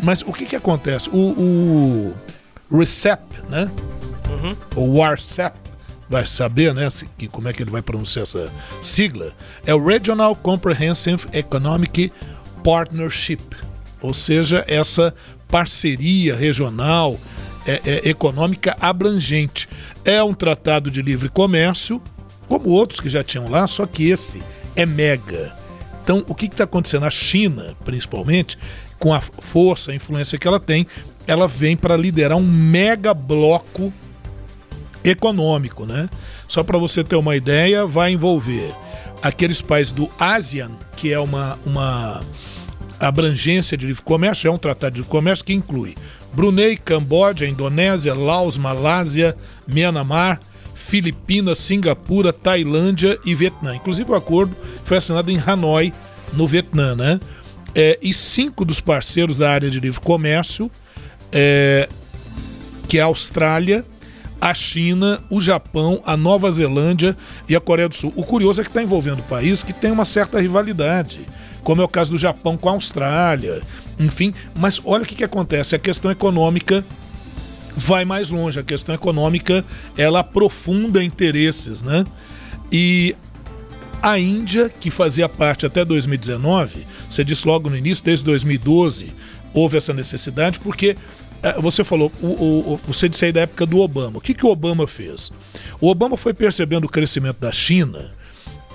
[0.00, 1.10] mas o que que acontece?
[1.12, 2.14] O,
[2.70, 3.68] o RECEP, né?
[4.30, 4.56] Uhum.
[4.76, 5.56] O WARCEP,
[6.08, 8.48] vai saber, né, se, que, como é que ele vai pronunciar essa
[8.82, 9.32] sigla,
[9.66, 12.12] é o Regional Comprehensive Economic
[12.62, 13.42] Partnership,
[14.00, 15.14] ou seja, essa
[15.48, 17.18] parceria regional
[17.66, 19.68] é, é, econômica abrangente.
[20.04, 22.00] É um tratado de livre comércio,
[22.48, 24.42] como outros que já tinham lá, só que esse
[24.74, 25.54] é mega.
[26.02, 27.04] Então, o que está acontecendo?
[27.04, 28.58] A China, principalmente,
[28.98, 30.86] com a força, a influência que ela tem,
[31.26, 33.92] ela vem para liderar um mega bloco
[35.04, 36.08] econômico, né?
[36.48, 38.72] Só para você ter uma ideia, vai envolver
[39.22, 42.20] aqueles países do ASEAN, que é uma, uma
[43.08, 45.94] abrangência de livre comércio, é um tratado de livre comércio que inclui
[46.32, 49.36] Brunei, Camboja, Indonésia, Laos, Malásia,
[49.66, 50.40] Myanmar,
[50.74, 53.74] Filipinas, Singapura, Tailândia e Vietnã.
[53.74, 55.92] Inclusive o acordo foi assinado em Hanoi,
[56.32, 57.20] no Vietnã, né?
[57.74, 60.70] É, e cinco dos parceiros da área de livre comércio,
[61.30, 61.88] é,
[62.88, 63.84] que é a Austrália,
[64.40, 67.16] a China, o Japão, a Nova Zelândia
[67.48, 68.12] e a Coreia do Sul.
[68.16, 71.20] O curioso é que está envolvendo países que têm uma certa rivalidade,
[71.62, 73.62] como é o caso do Japão com a Austrália,
[73.98, 74.32] enfim.
[74.54, 76.84] Mas olha o que, que acontece: a questão econômica
[77.76, 78.58] vai mais longe.
[78.58, 79.64] A questão econômica
[79.96, 82.04] ela aprofunda interesses, né?
[82.70, 83.14] E
[84.02, 89.12] a Índia, que fazia parte até 2019, você disse logo no início, desde 2012
[89.54, 90.96] houve essa necessidade, porque
[91.42, 94.18] é, você falou, o, o, você disse aí da época do Obama.
[94.18, 95.30] O que, que o Obama fez?
[95.80, 98.12] O Obama foi percebendo o crescimento da China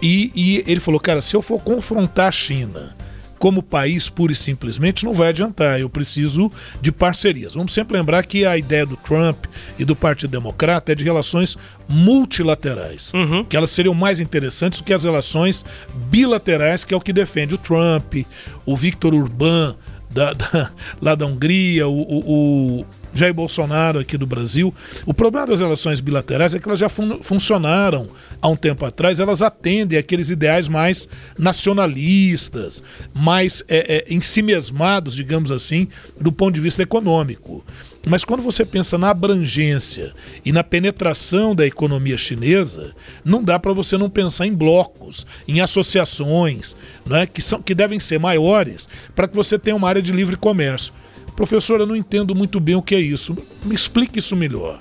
[0.01, 2.95] e, e ele falou, cara, se eu for confrontar a China
[3.37, 5.79] como país, pura e simplesmente, não vai adiantar.
[5.79, 7.53] Eu preciso de parcerias.
[7.53, 9.45] Vamos sempre lembrar que a ideia do Trump
[9.77, 11.57] e do Partido Democrata é de relações
[11.87, 13.43] multilaterais, uhum.
[13.43, 15.63] que elas seriam mais interessantes do que as relações
[16.09, 18.25] bilaterais, que é o que defende o Trump,
[18.65, 19.75] o Victor Urban,
[20.09, 22.85] da, da, lá da Hungria, o, o, o
[23.17, 24.73] Jair Bolsonaro aqui do Brasil.
[25.05, 28.07] O problema das relações bilaterais é que elas já fun funcionaram
[28.41, 35.51] há um tempo atrás, elas atendem aqueles ideais mais nacionalistas, mais é, é, ensimesmados, digamos
[35.51, 35.87] assim,
[36.19, 37.63] do ponto de vista econômico.
[38.05, 40.13] Mas quando você pensa na abrangência
[40.45, 45.59] e na penetração da economia chinesa, não dá para você não pensar em blocos, em
[45.59, 46.75] associações,
[47.05, 50.37] né, que, são, que devem ser maiores para que você tenha uma área de livre
[50.37, 50.93] comércio.
[51.37, 53.37] Professor, eu não entendo muito bem o que é isso.
[53.63, 54.79] Me explique isso melhor.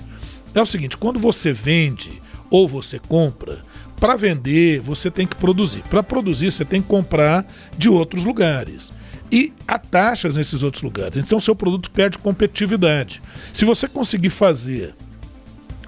[0.55, 3.59] É o seguinte: quando você vende ou você compra,
[3.99, 5.83] para vender você tem que produzir.
[5.87, 7.45] Para produzir você tem que comprar
[7.77, 8.91] de outros lugares.
[9.31, 11.17] E há taxas nesses outros lugares.
[11.17, 13.21] Então seu produto perde competitividade.
[13.53, 14.95] Se você conseguir fazer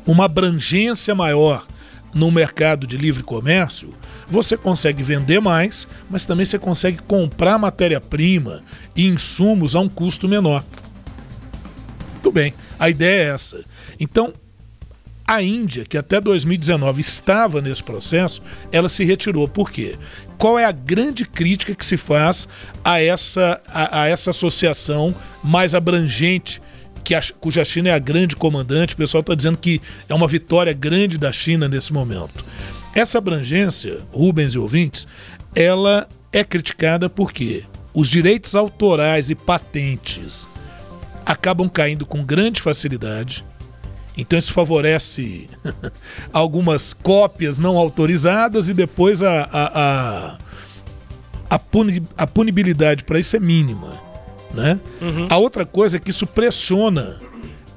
[0.06, 1.66] uma abrangência maior
[2.14, 3.90] no mercado de livre comércio,
[4.28, 8.64] você consegue vender mais, mas também você consegue comprar matéria-prima
[8.96, 10.64] e insumos a um custo menor.
[12.14, 13.64] Muito bem, a ideia é essa.
[14.00, 14.34] Então,
[15.30, 18.42] a Índia, que até 2019 estava nesse processo,
[18.72, 19.48] ela se retirou.
[19.48, 19.96] Por quê?
[20.40, 22.48] Qual é a grande crítica que se faz
[22.84, 26.60] a essa, a, a essa associação mais abrangente
[27.04, 30.28] que a, cuja China é a grande comandante, o pessoal está dizendo que é uma
[30.28, 32.44] vitória grande da China nesse momento.
[32.94, 35.08] Essa abrangência, Rubens e ouvintes,
[35.56, 40.48] ela é criticada porque os direitos autorais e patentes
[41.26, 43.46] acabam caindo com grande facilidade.
[44.18, 45.48] Então isso favorece
[46.34, 50.38] algumas cópias não autorizadas e depois a, a, a,
[51.50, 54.09] a, puni, a punibilidade para isso é mínima.
[54.54, 54.80] Né?
[55.02, 55.28] Uhum.
[55.30, 57.18] A outra coisa é que isso pressiona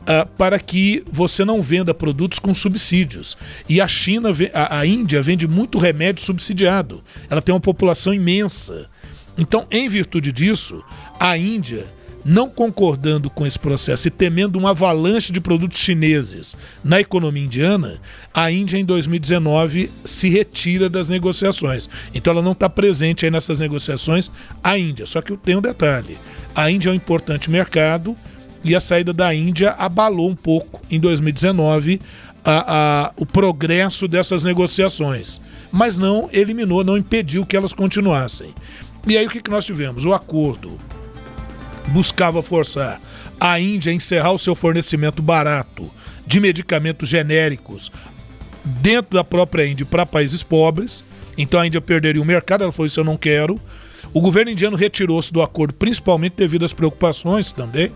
[0.02, 3.36] uh, para que você não venda produtos com subsídios.
[3.68, 7.02] E a China, a, a Índia vende muito remédio subsidiado.
[7.28, 8.88] Ela tem uma população imensa.
[9.36, 10.82] Então, em virtude disso,
[11.18, 11.86] a Índia
[12.24, 18.00] não concordando com esse processo e temendo uma avalanche de produtos chineses na economia indiana,
[18.32, 21.88] a Índia em 2019 se retira das negociações.
[22.14, 24.30] Então ela não está presente aí nessas negociações,
[24.62, 25.06] a Índia.
[25.06, 26.16] Só que tem um detalhe:
[26.54, 28.16] a Índia é um importante mercado
[28.64, 32.00] e a saída da Índia abalou um pouco em 2019
[32.44, 38.54] a, a, o progresso dessas negociações, mas não eliminou, não impediu que elas continuassem.
[39.06, 40.04] E aí o que, que nós tivemos?
[40.04, 40.78] O acordo
[41.88, 43.00] buscava forçar
[43.40, 45.90] a Índia a encerrar o seu fornecimento barato
[46.26, 47.90] de medicamentos genéricos
[48.64, 51.04] dentro da própria Índia para países pobres.
[51.36, 53.60] Então a Índia perderia o mercado, ela falou: Isso eu não quero.
[54.14, 57.90] O governo indiano retirou-se do acordo, principalmente devido às preocupações também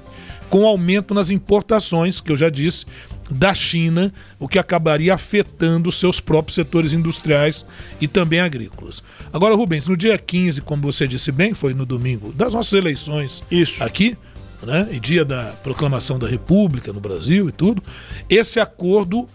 [0.49, 2.87] com aumento nas importações, que eu já disse,
[3.31, 7.67] da China, o que acabaria afetando seus próprios setores industriais
[8.01, 9.03] e também agrícolas.
[9.33, 13.43] Agora, Rubens, no dia 15, como você disse bem, foi no domingo das nossas eleições
[13.51, 13.83] Isso.
[13.83, 14.17] aqui,
[14.63, 17.83] né, e dia da proclamação da República no Brasil e tudo,
[18.29, 19.27] esse acordo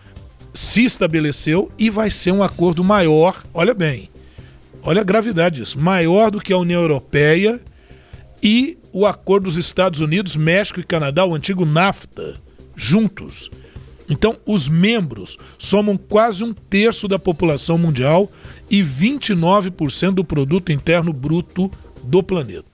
[0.54, 4.10] se estabeleceu e vai ser um acordo maior, olha bem,
[4.84, 7.60] olha a gravidade disso, maior do que a União Europeia
[8.42, 12.36] e o acordo dos Estados Unidos, México e Canadá, o antigo NAFTA,
[12.76, 13.50] juntos.
[14.12, 18.30] Então, os membros somam quase um terço da população mundial
[18.70, 21.72] e 29% do produto interno bruto
[22.04, 22.71] do planeta.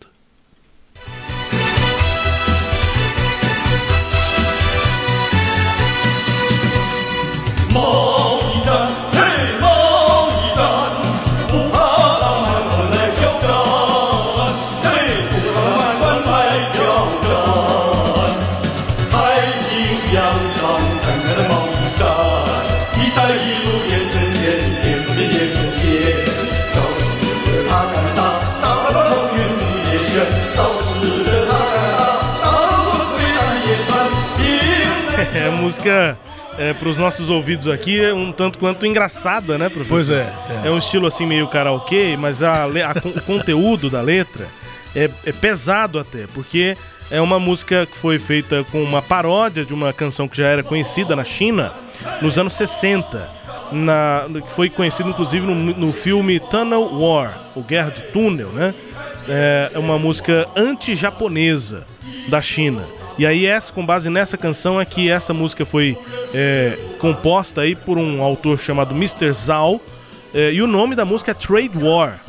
[35.88, 36.17] Música
[36.58, 39.95] é, para os nossos ouvidos aqui é um tanto quanto engraçada, né, professor?
[39.95, 40.34] Pois é.
[40.63, 42.67] É, é um estilo assim meio karaokê, mas a, a
[43.06, 44.47] o conteúdo da letra
[44.95, 46.76] é, é, pesado até, porque
[47.10, 50.63] é uma música que foi feita com uma paródia de uma canção que já era
[50.63, 51.73] conhecida na China
[52.21, 53.38] nos anos 60.
[53.69, 58.73] Na, que foi conhecido inclusive no, no filme Tunnel War, o Guerra de Túnel, né?
[59.28, 61.86] É, é uma música anti-japonesa
[62.30, 62.96] da China.
[63.17, 65.97] E aí, essa, com base nessa canção, é que essa música foi
[66.34, 69.32] é, composta aí por um autor chamado Mr.
[69.34, 69.82] Zhao.
[70.34, 72.19] É, e o nome da música é Trade War.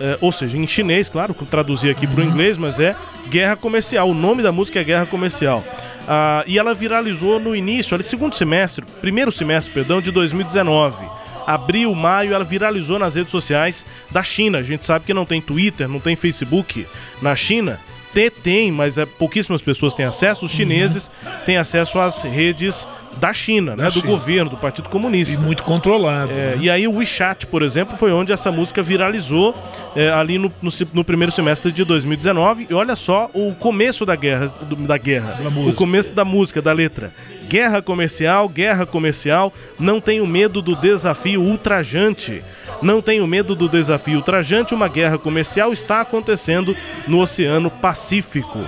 [0.00, 2.96] É, ou seja, em chinês, claro, traduzir aqui para o inglês, mas é
[3.28, 4.08] Guerra Comercial.
[4.08, 5.62] O nome da música é Guerra Comercial.
[6.06, 11.94] Ah, e ela viralizou no início, ali, segundo semestre, primeiro semestre, perdão, de 2019 abril,
[11.94, 14.58] maio, ela viralizou nas redes sociais da China.
[14.58, 16.86] A gente sabe que não tem Twitter, não tem Facebook
[17.22, 17.80] na China
[18.18, 20.44] ter tem, mas é, pouquíssimas pessoas têm acesso.
[20.44, 21.30] Os chineses uhum.
[21.46, 23.84] têm acesso às redes da China, né?
[23.84, 24.06] Da do China.
[24.08, 25.34] governo, do Partido Comunista.
[25.34, 26.32] E muito controlado.
[26.32, 26.56] É, né?
[26.60, 29.54] E aí o WeChat, por exemplo, foi onde essa música viralizou
[29.94, 32.66] é, ali no, no, no, primeiro semestre de 2019.
[32.68, 35.38] E olha só o começo da guerra, do, da guerra.
[35.40, 37.12] Da o começo da música, da letra.
[37.48, 42.42] Guerra comercial, guerra comercial, não tenho medo do desafio ultrajante.
[42.80, 48.58] Não tenho medo do desafio ultrajante, uma guerra comercial está acontecendo no Oceano Pacífico.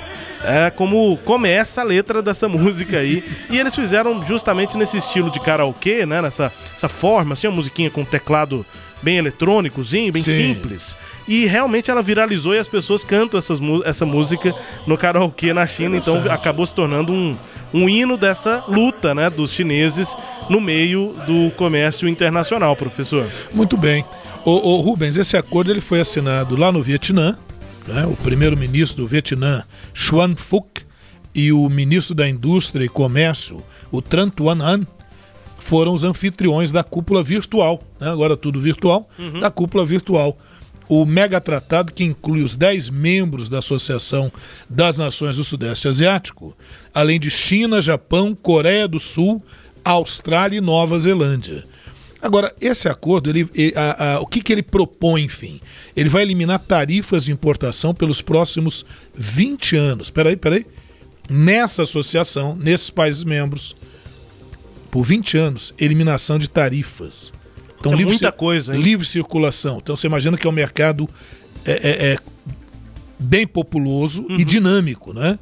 [0.43, 3.23] É como começa a letra dessa música aí.
[3.51, 6.23] E eles fizeram justamente nesse estilo de karaokê, né?
[6.23, 8.65] Nessa essa forma, assim, uma musiquinha com teclado
[9.03, 10.55] bem eletrônicozinho, bem Sim.
[10.55, 10.97] simples.
[11.27, 14.55] E realmente ela viralizou e as pessoas cantam essas, essa música
[14.87, 17.37] no karaokê na China, então acabou se tornando um,
[17.73, 20.17] um hino dessa luta né, dos chineses
[20.49, 23.27] no meio do comércio internacional, professor.
[23.53, 24.05] Muito bem.
[24.45, 27.37] O, o Rubens, esse acordo ele foi assinado lá no Vietnã,
[27.87, 28.07] né?
[28.07, 29.63] o primeiro-ministro do Vietnã,
[29.95, 30.83] Xuan Phuc,
[31.35, 34.87] e o ministro da Indústria e Comércio, o Tran Tuan An,
[35.61, 38.11] foram os anfitriões da cúpula virtual, né?
[38.11, 39.39] agora tudo virtual, uhum.
[39.39, 40.37] da cúpula virtual.
[40.89, 44.33] O mega tratado, que inclui os 10 membros da Associação
[44.69, 46.57] das Nações do Sudeste Asiático,
[46.93, 49.41] além de China, Japão, Coreia do Sul,
[49.85, 51.63] Austrália e Nova Zelândia.
[52.21, 55.61] Agora, esse acordo, ele, a, a, o que, que ele propõe, enfim?
[55.97, 58.85] Ele vai eliminar tarifas de importação pelos próximos
[59.17, 60.11] 20 anos.
[60.11, 60.67] Peraí, peraí.
[61.31, 63.77] Nessa associação, nesses países membros,
[64.91, 67.33] por 20 anos, eliminação de tarifas.
[67.79, 68.83] Então, é livre, muita coisa, hein?
[68.83, 69.79] Livre circulação.
[69.83, 71.09] Então você imagina que é um mercado
[71.65, 72.19] é, é, é
[73.19, 74.37] bem populoso uhum.
[74.39, 75.39] e dinâmico, né?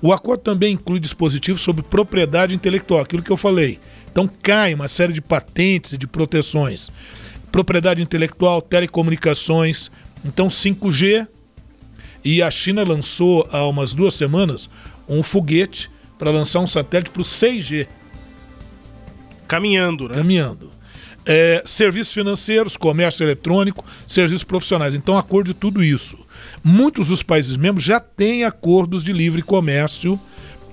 [0.00, 3.80] O acordo também inclui dispositivos sobre propriedade intelectual, aquilo que eu falei.
[4.10, 6.90] Então cai uma série de patentes e de proteções.
[7.50, 9.90] Propriedade intelectual, telecomunicações,
[10.24, 11.26] então 5G.
[12.24, 14.68] E a China lançou há umas duas semanas
[15.08, 17.86] um foguete para lançar um satélite para o 6G.
[19.48, 20.16] Caminhando, né?
[20.16, 20.70] Caminhando.
[21.26, 24.94] É, serviços financeiros, comércio eletrônico, serviços profissionais.
[24.94, 26.18] Então, acordo de tudo isso.
[26.62, 30.18] Muitos dos países membros já têm acordos de livre comércio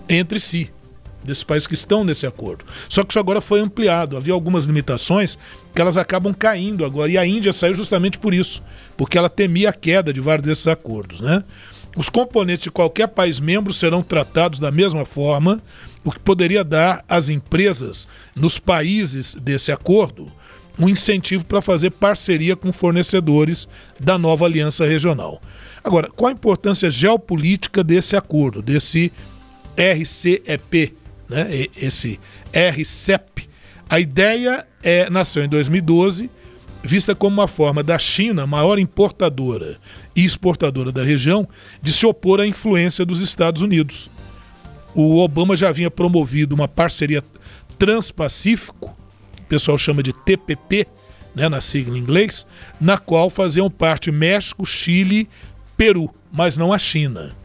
[0.08, 0.70] entre si,
[1.24, 2.64] desses países que estão nesse acordo.
[2.88, 4.16] Só que isso agora foi ampliado.
[4.16, 5.38] Havia algumas limitações
[5.74, 7.12] que elas acabam caindo agora.
[7.12, 8.64] E a Índia saiu justamente por isso,
[8.96, 11.20] porque ela temia a queda de vários desses acordos.
[11.20, 11.44] Né?
[11.96, 15.62] Os componentes de qualquer país membro serão tratados da mesma forma,
[16.04, 20.32] o que poderia dar às empresas nos países desse acordo
[20.78, 23.68] um incentivo para fazer parceria com fornecedores
[24.00, 25.42] da nova aliança regional.
[25.84, 29.12] Agora, qual a importância geopolítica desse acordo, desse
[29.78, 30.94] RCEP,
[31.30, 31.68] né?
[31.78, 32.20] esse
[32.54, 33.50] RCEP?
[33.90, 36.30] A ideia é, nasceu em 2012,
[36.84, 39.78] vista como uma forma da China, maior importadora
[40.16, 41.48] e exportadora da região,
[41.82, 44.10] de se opor à influência dos Estados Unidos.
[44.94, 47.24] O Obama já havia promovido uma parceria
[47.78, 48.96] transpacífico,
[49.40, 50.88] o pessoal chama de TPP,
[51.36, 52.48] né, na sigla em inglês,
[52.80, 55.28] na qual faziam parte México, Chile,
[55.76, 57.36] Peru, mas não a China.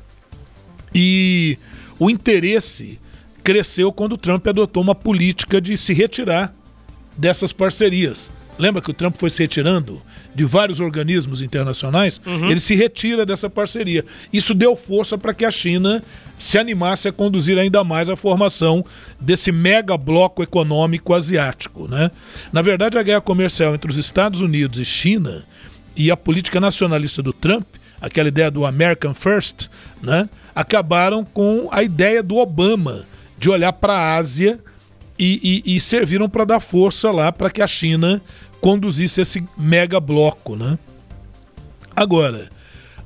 [0.94, 1.58] E
[1.98, 2.98] o interesse
[3.42, 6.54] cresceu quando Trump adotou uma política de se retirar
[7.16, 8.30] dessas parcerias.
[8.60, 10.02] Lembra que o Trump foi se retirando
[10.34, 12.20] de vários organismos internacionais?
[12.26, 12.50] Uhum.
[12.50, 14.04] Ele se retira dessa parceria.
[14.32, 16.02] Isso deu força para que a China
[16.38, 18.84] se animasse a conduzir ainda mais a formação
[19.18, 21.88] desse mega bloco econômico asiático.
[21.88, 22.10] Né?
[22.52, 25.44] Na verdade, a guerra comercial entre os Estados Unidos e China
[25.96, 27.64] e a política nacionalista do Trump
[28.00, 29.68] aquela ideia do American First,
[30.02, 33.04] né, acabaram com a ideia do Obama
[33.38, 34.58] de olhar para a Ásia
[35.20, 38.22] e, e, e serviram para dar força lá para que a China
[38.58, 40.56] conduzisse esse mega bloco.
[40.56, 40.78] Né?
[41.94, 42.48] Agora,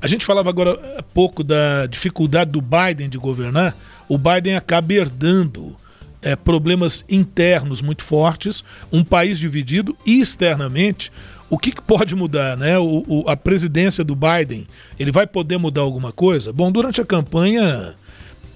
[0.01, 3.77] a gente falava agora há pouco da dificuldade do Biden de governar.
[4.09, 5.75] O Biden acaba herdando
[6.23, 8.63] é, problemas internos muito fortes,
[8.93, 11.11] um país dividido e externamente
[11.51, 12.79] o que, que pode mudar, né?
[12.79, 14.67] O, o, a presidência do Biden,
[14.99, 16.53] ele vai poder mudar alguma coisa?
[16.53, 17.95] Bom, durante a campanha,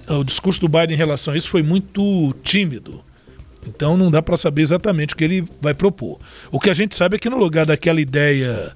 [0.08, 3.04] o discurso do Biden em relação a isso foi muito tímido.
[3.68, 6.18] Então não dá para saber exatamente o que ele vai propor.
[6.50, 8.72] O que a gente sabe é que no lugar daquela ideia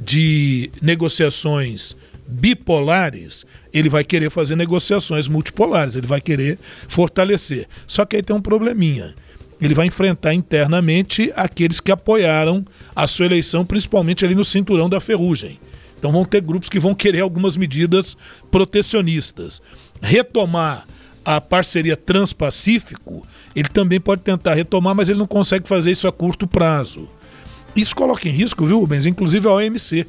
[0.00, 1.96] de negociações
[2.28, 7.68] bipolares, ele vai querer fazer negociações multipolares, ele vai querer fortalecer.
[7.86, 9.14] Só que aí tem um probleminha
[9.60, 15.00] ele vai enfrentar internamente aqueles que apoiaram a sua eleição, principalmente ali no cinturão da
[15.00, 15.58] ferrugem.
[15.98, 18.16] Então vão ter grupos que vão querer algumas medidas
[18.50, 19.62] protecionistas.
[20.00, 20.86] Retomar
[21.26, 26.12] a parceria Transpacífico, ele também pode tentar retomar, mas ele não consegue fazer isso a
[26.12, 27.08] curto prazo.
[27.74, 29.04] Isso coloca em risco, viu, Rubens?
[29.04, 30.06] Inclusive a OMC.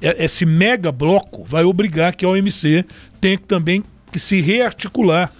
[0.00, 2.84] Esse mega bloco vai obrigar que a OMC
[3.20, 5.32] tenha também que se rearticular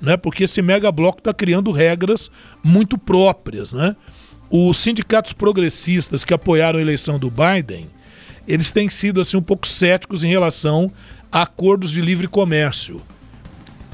[0.00, 0.16] né?
[0.16, 2.30] Porque esse mega bloco está criando regras
[2.62, 3.96] muito próprias, né?
[4.48, 7.88] Os sindicatos progressistas que apoiaram a eleição do Biden,
[8.46, 10.92] eles têm sido assim um pouco céticos em relação
[11.32, 13.00] a acordos de livre comércio.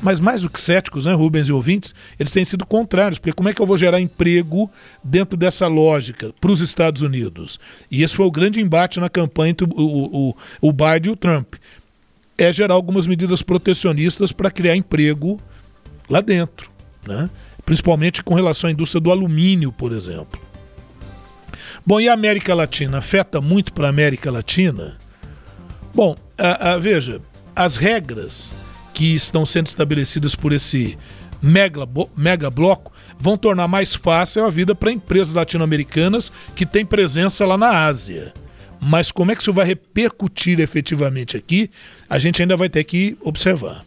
[0.02, 3.48] Mas mais do que céticos, né, Rubens e ouvintes, eles têm sido contrários, porque como
[3.48, 4.68] é que eu vou gerar emprego
[5.02, 7.60] dentro dessa lógica para os Estados Unidos?
[7.88, 11.16] E esse foi o grande embate na campanha entre o, o, o Biden e o
[11.16, 11.54] Trump.
[12.36, 15.40] É gerar algumas medidas protecionistas para criar emprego
[16.10, 16.68] lá dentro,
[17.06, 17.30] né?
[17.64, 20.40] principalmente com relação à indústria do alumínio, por exemplo.
[21.86, 24.96] Bom, e a América Latina afeta muito para a América Latina?
[25.94, 27.20] Bom, a, a, veja,
[27.54, 28.52] as regras
[28.92, 30.96] que estão sendo estabelecidas por esse
[31.42, 37.44] mega, mega bloco vão tornar mais fácil a vida para empresas latino-americanas que têm presença
[37.46, 38.32] lá na Ásia.
[38.80, 41.70] Mas como é que isso vai repercutir efetivamente aqui,
[42.10, 43.84] a gente ainda vai ter que observar.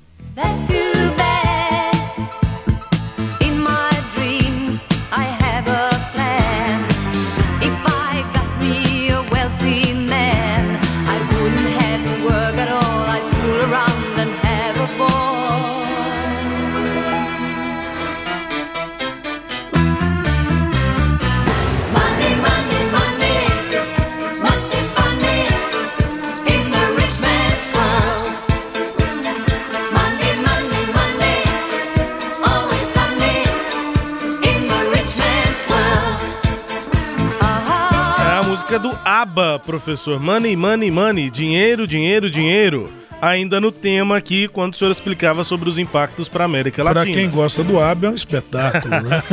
[39.26, 40.20] ABA, professor.
[40.20, 41.32] Money, money, money.
[41.32, 42.94] Dinheiro, dinheiro, dinheiro.
[43.20, 47.06] Ainda no tema aqui, quando o senhor explicava sobre os impactos para a América Latina.
[47.06, 49.24] Para quem gosta do ABA, é um espetáculo, né?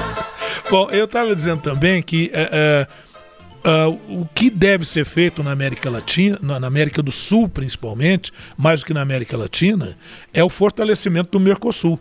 [0.70, 2.88] Bom, eu estava dizendo também que é,
[3.62, 8.80] uh, o que deve ser feito na América Latina, na América do Sul principalmente, mais
[8.80, 9.98] do que na América Latina,
[10.32, 12.00] é o fortalecimento do Mercosul.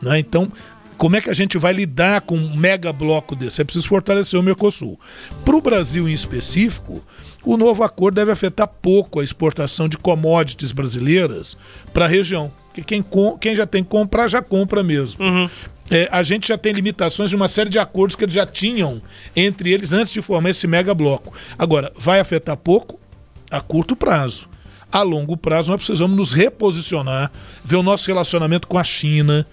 [0.00, 0.18] Né?
[0.18, 0.50] Então,
[0.96, 3.60] como é que a gente vai lidar com um mega bloco desse?
[3.60, 4.98] É preciso fortalecer o Mercosul.
[5.44, 7.04] Para o Brasil em específico,
[7.44, 11.56] o novo acordo deve afetar pouco a exportação de commodities brasileiras
[11.92, 12.50] para a região.
[12.66, 13.04] Porque quem,
[13.40, 15.24] quem já tem que comprar, já compra mesmo.
[15.24, 15.48] Uhum.
[15.90, 19.02] É, a gente já tem limitações de uma série de acordos que eles já tinham
[19.36, 21.32] entre eles antes de formar esse mega bloco.
[21.58, 22.98] Agora, vai afetar pouco
[23.50, 24.48] a curto prazo.
[24.90, 27.30] A longo prazo, nós precisamos nos reposicionar,
[27.64, 29.44] ver o nosso relacionamento com a China.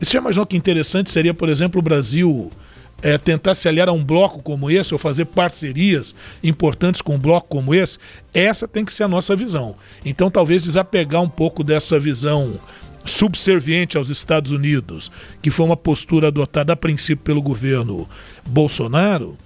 [0.00, 2.50] Você já imaginou que interessante seria, por exemplo, o Brasil
[3.02, 7.18] é, tentar se aliar a um bloco como esse ou fazer parcerias importantes com um
[7.18, 7.98] bloco como esse,
[8.32, 9.76] essa tem que ser a nossa visão.
[10.04, 12.58] Então, talvez desapegar um pouco dessa visão
[13.04, 18.08] subserviente aos Estados Unidos, que foi uma postura adotada a princípio pelo governo
[18.44, 19.36] Bolsonaro,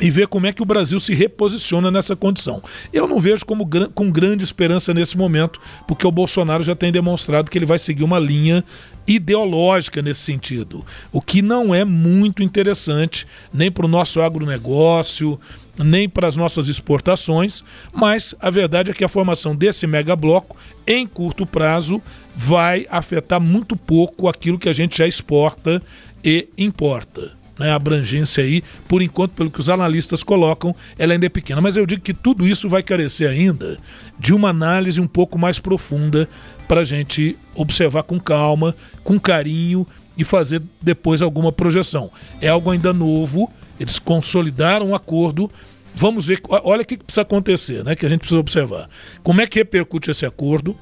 [0.00, 2.62] e ver como é que o Brasil se reposiciona nessa condição.
[2.92, 7.50] Eu não vejo como com grande esperança nesse momento, porque o Bolsonaro já tem demonstrado
[7.50, 8.64] que ele vai seguir uma linha
[9.06, 13.24] ideológica nesse sentido, o que não é muito interessante
[13.54, 15.38] nem para o nosso agronegócio,
[15.78, 20.56] nem para as nossas exportações, mas a verdade é que a formação desse mega bloco,
[20.84, 22.02] em curto prazo,
[22.34, 25.80] vai afetar muito pouco aquilo que a gente já exporta
[26.24, 31.28] e importa né, abrangência aí, por enquanto, pelo que os analistas colocam, ela ainda é
[31.28, 31.60] pequena.
[31.60, 33.78] Mas eu digo que tudo isso vai carecer ainda
[34.18, 36.28] de uma análise um pouco mais profunda
[36.68, 39.86] para a gente observar com calma, com carinho
[40.16, 42.10] e fazer depois alguma projeção.
[42.40, 45.50] É algo ainda novo, eles consolidaram o um acordo.
[45.94, 47.96] Vamos ver, olha o que precisa acontecer, né?
[47.96, 48.88] Que a gente precisa observar.
[49.22, 50.76] Como é que repercute esse acordo?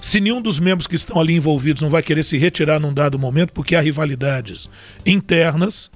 [0.00, 3.18] Se nenhum dos membros que estão ali envolvidos não vai querer se retirar num dado
[3.18, 4.70] momento, porque há rivalidades
[5.04, 5.90] internas,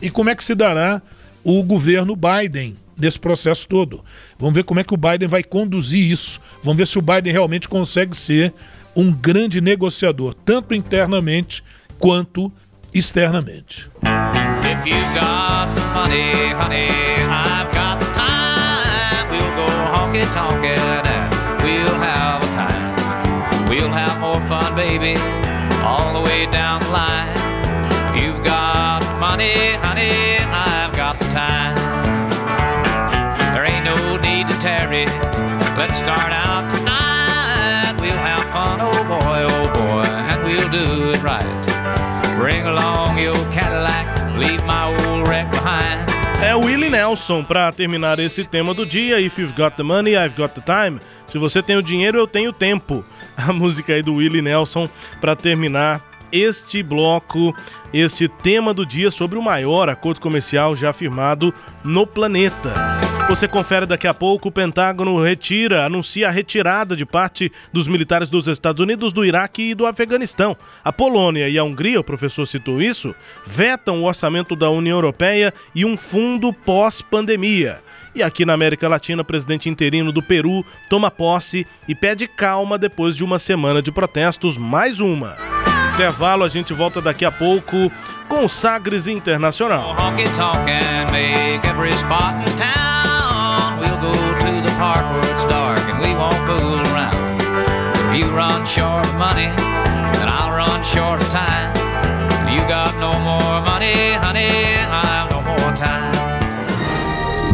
[0.00, 1.00] e como é que se dará
[1.42, 4.04] o governo Biden nesse processo todo?
[4.38, 6.40] Vamos ver como é que o Biden vai conduzir isso.
[6.62, 8.52] Vamos ver se o Biden realmente consegue ser
[8.94, 11.62] um grande negociador, tanto internamente
[11.98, 12.52] quanto
[12.92, 13.88] externamente.
[23.68, 25.16] We'll have more fun, baby,
[25.82, 27.33] all the way down the line.
[29.44, 31.76] Money, honey, I've got the time.
[33.52, 35.04] There ain't no need to tarry.
[35.76, 37.92] Let's start out tonight.
[38.00, 41.44] We'll have fun, oh boy, oh boy, and we'll do it right.
[42.38, 46.08] Bring along your Cadillac, leave my old wreck behind.
[46.42, 49.20] É Willie Nelson para terminar esse tema do dia.
[49.20, 51.00] If you've got the money, I've got the time.
[51.28, 53.04] Se você tem o dinheiro, eu tenho tempo.
[53.36, 54.88] A música aí do Willie Nelson
[55.20, 56.00] para terminar
[56.32, 57.54] este bloco,
[57.94, 62.74] este tema do dia sobre o maior acordo comercial já firmado no planeta.
[63.28, 64.48] Você confere daqui a pouco.
[64.48, 69.70] O Pentágono retira, anuncia a retirada de parte dos militares dos Estados Unidos, do Iraque
[69.70, 70.56] e do Afeganistão.
[70.82, 73.14] A Polônia e a Hungria, o professor citou isso,
[73.46, 77.78] vetam o orçamento da União Europeia e um fundo pós-pandemia.
[78.12, 82.76] E aqui na América Latina, o presidente interino do Peru toma posse e pede calma
[82.76, 85.63] depois de uma semana de protestos, mais uma
[85.94, 87.90] intervalo, a gente volta daqui a pouco
[88.28, 89.94] com o Sagres Internacional.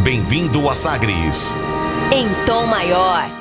[0.02, 1.54] Bem-vindo a Sagres.
[2.10, 3.40] Em tom maior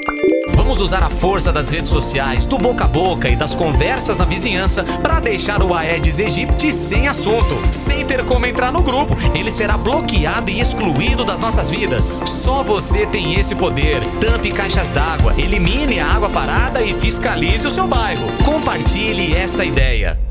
[0.61, 4.25] Vamos usar a força das redes sociais, do boca a boca e das conversas na
[4.25, 9.17] vizinhança para deixar o Aedes aegypti sem assunto, sem ter como entrar no grupo.
[9.33, 12.21] Ele será bloqueado e excluído das nossas vidas.
[12.27, 14.05] Só você tem esse poder.
[14.19, 18.31] Tampe caixas d'água, elimine a água parada e fiscalize o seu bairro.
[18.45, 20.30] Compartilhe esta ideia.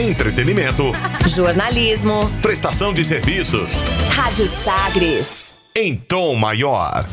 [0.00, 0.92] Entretenimento,
[1.26, 2.26] Jornalismo.
[2.40, 5.54] prestação de serviços, Rádio Sagres.
[5.76, 7.04] em tom maior.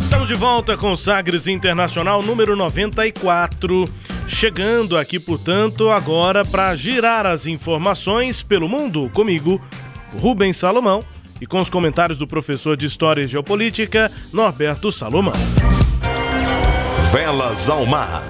[0.00, 3.84] Estamos de volta com o Sagres Internacional número 94.
[4.26, 9.60] Chegando aqui, portanto, agora para girar as informações pelo mundo comigo,
[10.18, 11.02] Rubens Salomão,
[11.44, 15.34] e com os comentários do professor de História e Geopolítica, Norberto Salomão.
[17.12, 18.24] Velas ao mar.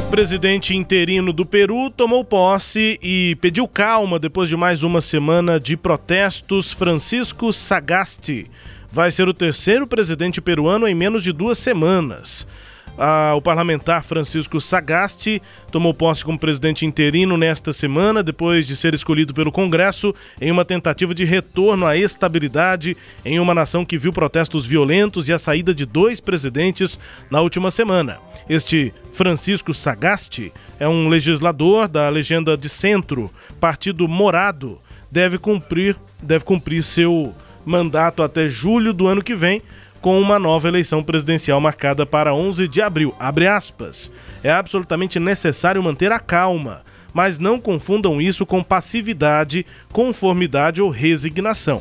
[0.00, 5.60] O presidente interino do Peru tomou posse e pediu calma depois de mais uma semana
[5.60, 6.72] de protestos.
[6.72, 8.50] Francisco Sagasti
[8.90, 12.46] vai ser o terceiro presidente peruano em menos de duas semanas.
[12.98, 15.40] Ah, o parlamentar Francisco Sagasti
[15.70, 20.64] tomou posse como presidente interino nesta semana, depois de ser escolhido pelo Congresso em uma
[20.64, 25.74] tentativa de retorno à estabilidade em uma nação que viu protestos violentos e a saída
[25.74, 26.98] de dois presidentes
[27.30, 28.18] na última semana.
[28.48, 34.78] Este Francisco Sagasti é um legislador da legenda de centro, Partido Morado,
[35.10, 37.34] deve cumprir, deve cumprir seu
[37.64, 39.62] mandato até julho do ano que vem,
[40.02, 43.14] com uma nova eleição presidencial marcada para 11 de abril.
[44.42, 46.82] É absolutamente necessário manter a calma,
[47.14, 51.80] mas não confundam isso com passividade, conformidade ou resignação.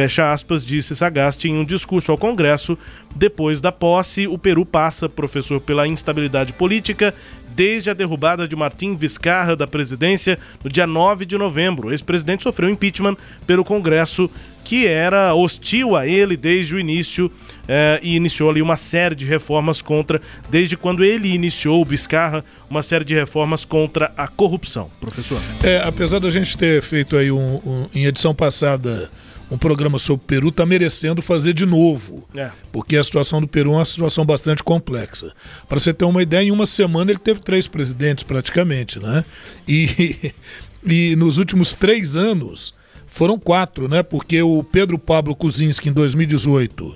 [0.00, 2.78] Fecha aspas, disse Sagasti em um discurso ao Congresso.
[3.14, 7.12] Depois da posse, o Peru passa, professor, pela instabilidade política
[7.54, 11.88] desde a derrubada de Martim Vizcarra da presidência no dia 9 de novembro.
[11.88, 13.14] O ex-presidente sofreu impeachment
[13.46, 14.30] pelo Congresso,
[14.64, 17.30] que era hostil a ele desde o início
[17.68, 22.42] eh, e iniciou ali uma série de reformas contra, desde quando ele iniciou, o Vizcarra,
[22.70, 24.88] uma série de reformas contra a corrupção.
[24.98, 25.38] Professor.
[25.62, 29.10] É, apesar da gente ter feito aí um, um- em edição passada
[29.50, 32.26] um programa sobre o Peru, tá merecendo fazer de novo.
[32.34, 32.50] É.
[32.70, 35.32] Porque a situação do Peru é uma situação bastante complexa.
[35.68, 39.24] Para você ter uma ideia, em uma semana ele teve três presidentes praticamente, né?
[39.66, 40.32] E,
[40.86, 42.72] e nos últimos três anos
[43.06, 44.02] foram quatro, né?
[44.02, 46.94] Porque o Pedro Pablo Kuczynski, em 2018,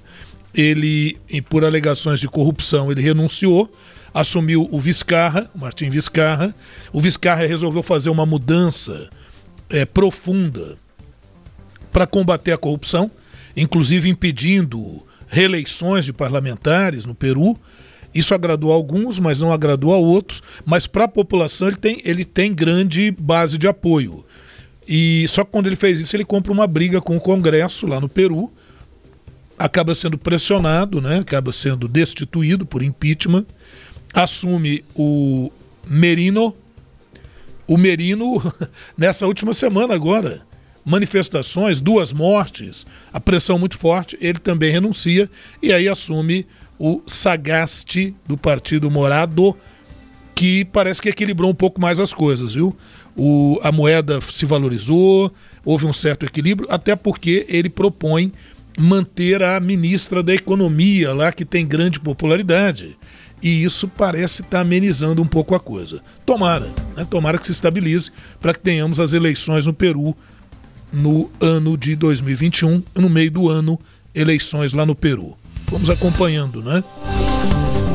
[0.55, 3.69] ele, por alegações de corrupção, ele renunciou,
[4.13, 6.55] assumiu o Vizcarra, o Martim Vizcarra.
[6.93, 9.09] O Vizcarra resolveu fazer uma mudança
[9.69, 10.77] é, profunda
[11.95, 13.09] para combater a corrupção,
[13.57, 17.57] inclusive impedindo reeleições de parlamentares no Peru.
[18.13, 20.43] Isso agradou a alguns, mas não agradou a outros.
[20.67, 24.25] Mas para a população ele tem, ele tem grande base de apoio.
[24.89, 28.01] E só que quando ele fez isso, ele compra uma briga com o Congresso lá
[28.01, 28.53] no Peru,
[29.57, 31.21] acaba sendo pressionado, né?
[31.21, 33.47] acaba sendo destituído por impeachment,
[34.13, 35.53] assume o
[35.87, 36.57] Merino.
[37.69, 38.43] O Merino,
[38.99, 40.43] nessa última semana agora,
[40.85, 45.31] manifestações, duas mortes, a pressão muito forte, ele também renuncia
[45.63, 46.47] e aí assume
[46.79, 49.57] o Sagasti do Partido Morado,
[50.35, 52.77] que parece que equilibrou um pouco mais as coisas, viu?
[53.17, 55.33] O, a moeda se valorizou,
[55.65, 58.33] houve um certo equilíbrio, até porque ele propõe
[58.77, 62.97] manter a ministra da Economia lá, que tem grande popularidade.
[63.41, 66.01] E isso parece estar amenizando um pouco a coisa.
[66.25, 67.07] Tomara, né?
[67.09, 68.11] tomara que se estabilize
[68.41, 70.17] para que tenhamos as eleições no Peru
[70.95, 73.79] no ano de 2021, no meio do ano,
[74.15, 75.37] eleições lá no Peru.
[75.71, 76.85] Vamos acompanhando, né?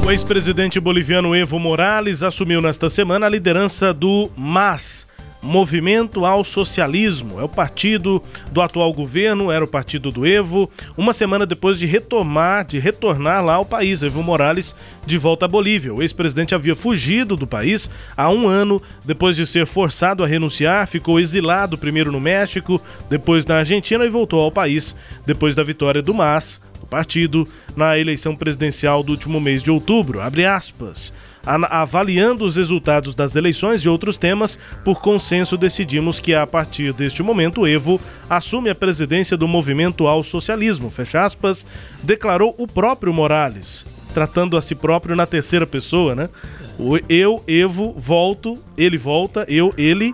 [0.06, 5.08] O ex-presidente boliviano Evo Morales assumiu nesta semana a liderança do MAS,
[5.42, 7.40] Movimento ao Socialismo.
[7.40, 8.22] É o partido
[8.52, 10.70] do atual governo, era o partido do Evo.
[10.98, 14.76] Uma semana depois de retomar, de retornar lá ao país, Evo Morales
[15.06, 15.94] de volta à Bolívia.
[15.94, 20.88] O ex-presidente havia fugido do país há um ano, depois de ser forçado a renunciar,
[20.88, 26.02] ficou exilado primeiro no México, depois na Argentina e voltou ao país depois da vitória
[26.02, 30.22] do MAS do partido na eleição presidencial do último mês de outubro.
[30.22, 31.14] Abre aspas.
[31.46, 37.24] Avaliando os resultados das eleições e outros temas, por consenso decidimos que a partir deste
[37.24, 41.66] momento o Evo assume a presidência do movimento ao socialismo, fecha aspas,
[42.04, 46.30] declarou o próprio Morales, tratando a si próprio na terceira pessoa, né?
[46.78, 50.14] O eu, Evo, volto, ele volta, eu, ele,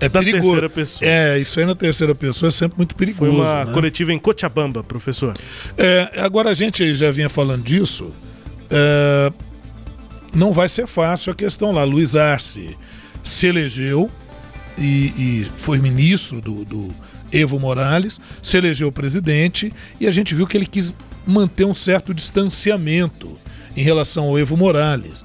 [0.00, 0.42] É da perigoso.
[0.42, 1.10] terceira pessoa.
[1.10, 3.30] É, isso aí na terceira pessoa é sempre muito Foi perigoso.
[3.32, 3.72] uma né?
[3.72, 5.34] coletiva em Cochabamba, professor.
[5.76, 8.10] É, agora a gente já vinha falando disso.
[8.70, 9.32] é,
[10.34, 11.84] não vai ser fácil a questão lá.
[11.84, 12.76] Luiz Arce
[13.22, 14.10] se elegeu
[14.78, 16.94] e, e foi ministro do, do
[17.30, 20.94] Evo Morales, se elegeu presidente e a gente viu que ele quis
[21.26, 23.38] manter um certo distanciamento
[23.76, 25.24] em relação ao Evo Morales.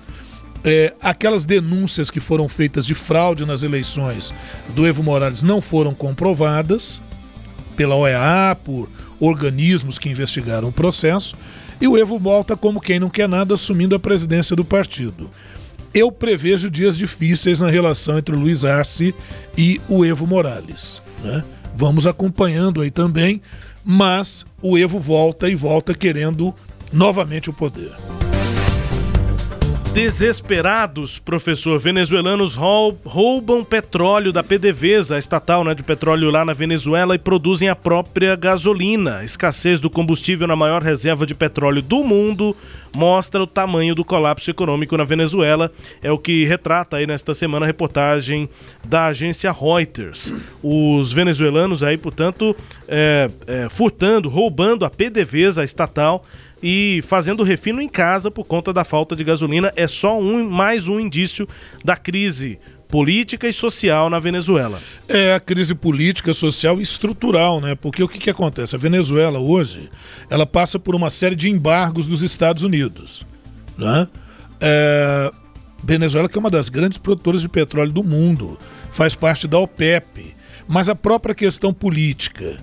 [0.63, 4.33] É, aquelas denúncias que foram feitas de fraude nas eleições
[4.75, 7.01] do Evo Morales não foram comprovadas
[7.75, 8.89] pela OEA, por
[9.19, 11.35] organismos que investigaram o processo,
[11.79, 15.29] e o Evo volta como quem não quer nada, assumindo a presidência do partido.
[15.93, 19.15] Eu prevejo dias difíceis na relação entre o Luiz Arce
[19.57, 21.01] e o Evo Morales.
[21.23, 21.43] né?
[21.75, 23.41] Vamos acompanhando aí também,
[23.83, 26.53] mas o Evo volta e volta querendo
[26.91, 27.91] novamente o poder.
[29.97, 36.53] Desesperados, professor, venezuelanos rou- roubam petróleo da PDVSA, a estatal né, de petróleo lá na
[36.53, 39.17] Venezuela, e produzem a própria gasolina.
[39.17, 42.55] A escassez do combustível na maior reserva de petróleo do mundo
[42.93, 45.71] mostra o tamanho do colapso econômico na Venezuela.
[45.99, 48.47] É o que retrata aí nesta semana a reportagem
[48.85, 50.31] da agência Reuters.
[50.61, 52.55] Os venezuelanos aí, portanto,
[52.87, 56.23] é, é, furtando, roubando a PDVSA, a estatal,
[56.61, 60.87] e fazendo refino em casa por conta da falta de gasolina é só um mais
[60.87, 61.47] um indício
[61.83, 64.79] da crise política e social na Venezuela.
[65.07, 67.75] É a crise política, social e estrutural, né?
[67.75, 68.75] Porque o que, que acontece?
[68.75, 69.89] A Venezuela hoje,
[70.29, 73.25] ela passa por uma série de embargos dos Estados Unidos,
[73.77, 74.07] né?
[74.59, 75.31] É...
[75.83, 78.57] Venezuela que é uma das grandes produtoras de petróleo do mundo,
[78.91, 80.33] faz parte da OPEP,
[80.67, 82.57] mas a própria questão política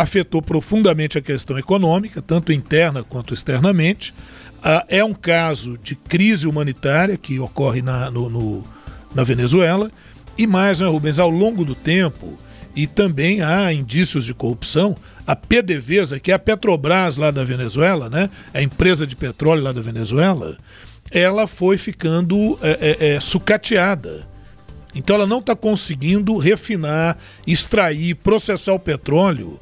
[0.00, 4.14] afetou profundamente a questão econômica, tanto interna quanto externamente.
[4.62, 8.62] Ah, é um caso de crise humanitária que ocorre na, no- no,
[9.14, 9.90] na Venezuela.
[10.36, 12.36] E mais, né, Rubens, ao longo do tempo,
[12.74, 14.96] e também há indícios de corrupção,
[15.26, 19.72] a PDVSA, que é a Petrobras lá da Venezuela, né, a empresa de petróleo lá
[19.72, 20.56] da Venezuela,
[21.10, 24.26] ela foi ficando é, é, é, sucateada.
[24.94, 29.58] Então ela não está conseguindo refinar, extrair, processar o petróleo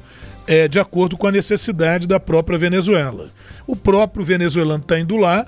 [0.46, 3.28] é, de acordo com a necessidade da própria Venezuela.
[3.66, 5.46] O próprio venezuelano está indo lá,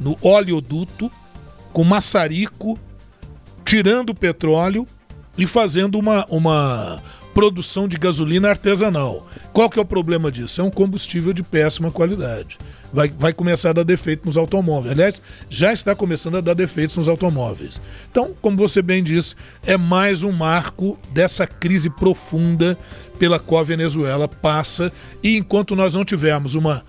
[0.00, 1.10] no oleoduto,
[1.72, 2.78] com maçarico,
[3.64, 4.86] tirando petróleo
[5.38, 7.00] e fazendo uma, uma
[7.32, 9.26] produção de gasolina artesanal.
[9.52, 10.60] Qual que é o problema disso?
[10.60, 12.58] É um combustível de péssima qualidade.
[12.92, 14.92] Vai, vai começar a dar defeito nos automóveis.
[14.92, 17.80] Aliás, já está começando a dar defeitos nos automóveis.
[18.10, 19.34] Então, como você bem disse,
[19.64, 22.76] é mais um marco dessa crise profunda
[23.22, 24.92] pela qual a Venezuela passa.
[25.22, 26.82] E enquanto nós não tivermos uma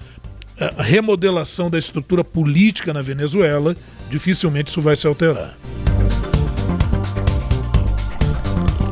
[0.58, 3.76] eh, remodelação da estrutura política na Venezuela,
[4.10, 5.56] dificilmente isso vai se alterar.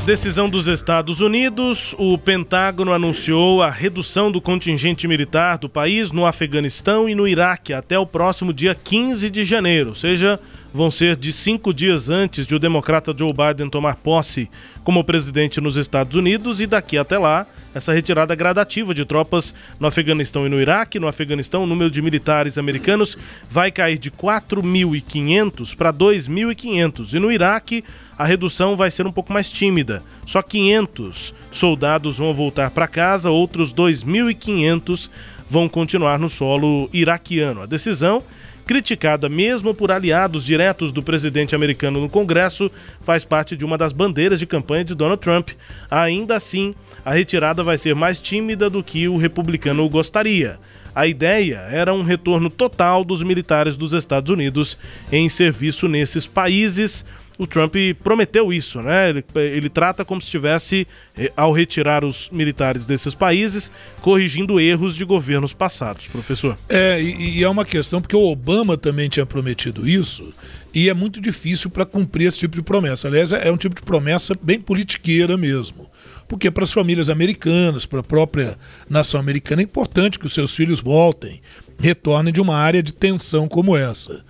[0.05, 6.27] Decisão dos Estados Unidos: o Pentágono anunciou a redução do contingente militar do país no
[6.27, 10.39] Afeganistão e no Iraque até o próximo dia 15 de janeiro, ou seja,
[10.74, 14.49] vão ser de cinco dias antes de o democrata Joe Biden tomar posse
[14.84, 19.88] como presidente nos Estados Unidos e daqui até lá, essa retirada gradativa de tropas no
[19.88, 20.99] Afeganistão e no Iraque.
[20.99, 23.17] No Afeganistão, o número de militares americanos
[23.49, 27.84] vai cair de 4.500 para 2.500 e no Iraque
[28.17, 30.03] a redução vai ser um pouco mais tímida.
[30.26, 35.09] Só 500 soldados vão voltar para casa, outros 2.500
[35.49, 37.61] vão continuar no solo iraquiano.
[37.61, 38.24] A decisão
[38.72, 43.91] criticada mesmo por aliados diretos do presidente americano no Congresso, faz parte de uma das
[43.91, 45.49] bandeiras de campanha de Donald Trump.
[45.89, 50.57] Ainda assim, a retirada vai ser mais tímida do que o republicano gostaria.
[50.95, 54.78] A ideia era um retorno total dos militares dos Estados Unidos
[55.11, 57.03] em serviço nesses países.
[57.41, 57.73] O Trump
[58.03, 59.09] prometeu isso, né?
[59.09, 60.87] Ele, ele trata como se estivesse,
[61.17, 66.55] eh, ao retirar os militares desses países, corrigindo erros de governos passados, professor.
[66.69, 70.31] É, e, e é uma questão porque o Obama também tinha prometido isso
[70.71, 73.07] e é muito difícil para cumprir esse tipo de promessa.
[73.07, 75.89] Aliás, é um tipo de promessa bem politiqueira mesmo.
[76.27, 78.55] Porque para as famílias americanas, para a própria
[78.87, 81.41] nação americana, é importante que os seus filhos voltem,
[81.79, 84.23] retornem de uma área de tensão como essa.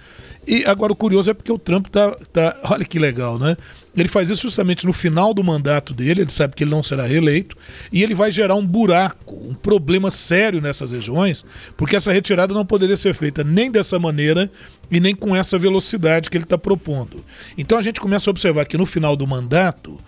[0.47, 2.59] E agora o curioso é porque o Trump tá, tá.
[2.63, 3.55] Olha que legal, né?
[3.95, 7.05] Ele faz isso justamente no final do mandato dele, ele sabe que ele não será
[7.05, 7.57] reeleito,
[7.91, 12.65] e ele vai gerar um buraco, um problema sério nessas regiões, porque essa retirada não
[12.65, 14.49] poderia ser feita nem dessa maneira
[14.89, 17.23] e nem com essa velocidade que ele está propondo.
[17.57, 19.99] Então a gente começa a observar que no final do mandato,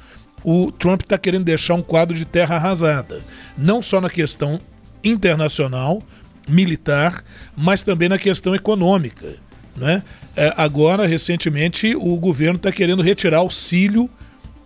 [0.44, 3.22] o Trump está querendo deixar um quadro de terra arrasada,
[3.58, 4.60] não só na questão
[5.04, 6.02] internacional,
[6.48, 7.24] militar,
[7.56, 9.36] mas também na questão econômica.
[9.76, 10.04] Né?
[10.36, 14.10] É, agora, recentemente, o governo está querendo retirar auxílio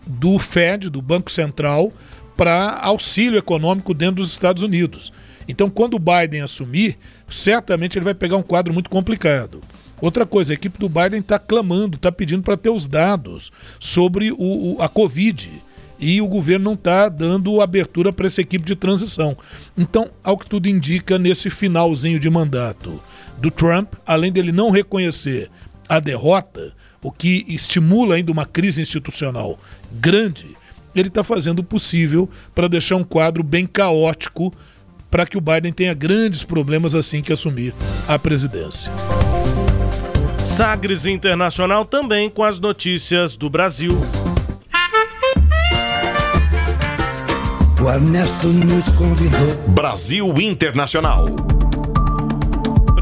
[0.06, 1.92] do Fed, do Banco Central,
[2.36, 5.12] para auxílio econômico dentro dos Estados Unidos.
[5.48, 6.98] Então, quando o Biden assumir,
[7.30, 9.62] certamente ele vai pegar um quadro muito complicado.
[10.00, 14.32] Outra coisa, a equipe do Biden está clamando, está pedindo para ter os dados sobre
[14.32, 15.52] o, o, a Covid.
[16.00, 19.36] E o governo não está dando abertura para essa equipe de transição.
[19.76, 23.02] Então, ao que tudo indica, nesse finalzinho de mandato
[23.38, 25.50] do Trump, além dele não reconhecer
[25.88, 29.58] a derrota, o que estimula ainda uma crise institucional
[29.92, 30.58] grande,
[30.96, 34.54] ele está fazendo o possível para deixar um quadro bem caótico
[35.10, 37.74] para que o Biden tenha grandes problemas assim que assumir
[38.08, 38.92] a presidência.
[40.58, 43.92] Sagres Internacional também com as notícias do Brasil.
[47.80, 49.56] O Ernesto nos convidou.
[49.68, 51.26] Brasil Internacional.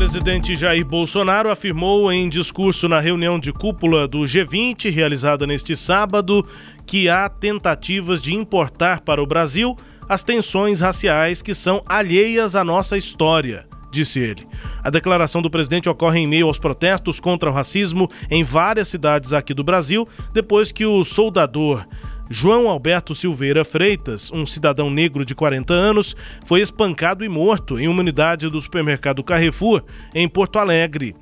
[0.06, 6.46] Presidente Jair Bolsonaro afirmou em discurso na reunião de cúpula do G20, realizada neste sábado,
[6.86, 9.76] que há tentativas de importar para o Brasil
[10.08, 14.46] as tensões raciais que são alheias à nossa história disse ele.
[14.84, 19.32] A declaração do presidente ocorre em meio aos protestos contra o racismo em várias cidades
[19.32, 21.88] aqui do Brasil, depois que o soldador
[22.30, 26.16] João Alberto Silveira Freitas, um cidadão negro de 40 anos,
[26.46, 31.16] foi espancado e morto em uma unidade do supermercado Carrefour, em Porto Alegre,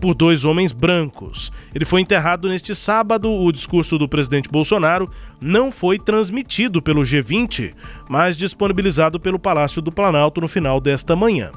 [0.00, 1.52] por dois homens brancos.
[1.72, 3.30] Ele foi enterrado neste sábado.
[3.30, 5.08] O discurso do presidente Bolsonaro
[5.40, 7.72] não foi transmitido pelo G20,
[8.08, 11.52] mas disponibilizado pelo Palácio do Planalto no final desta manhã.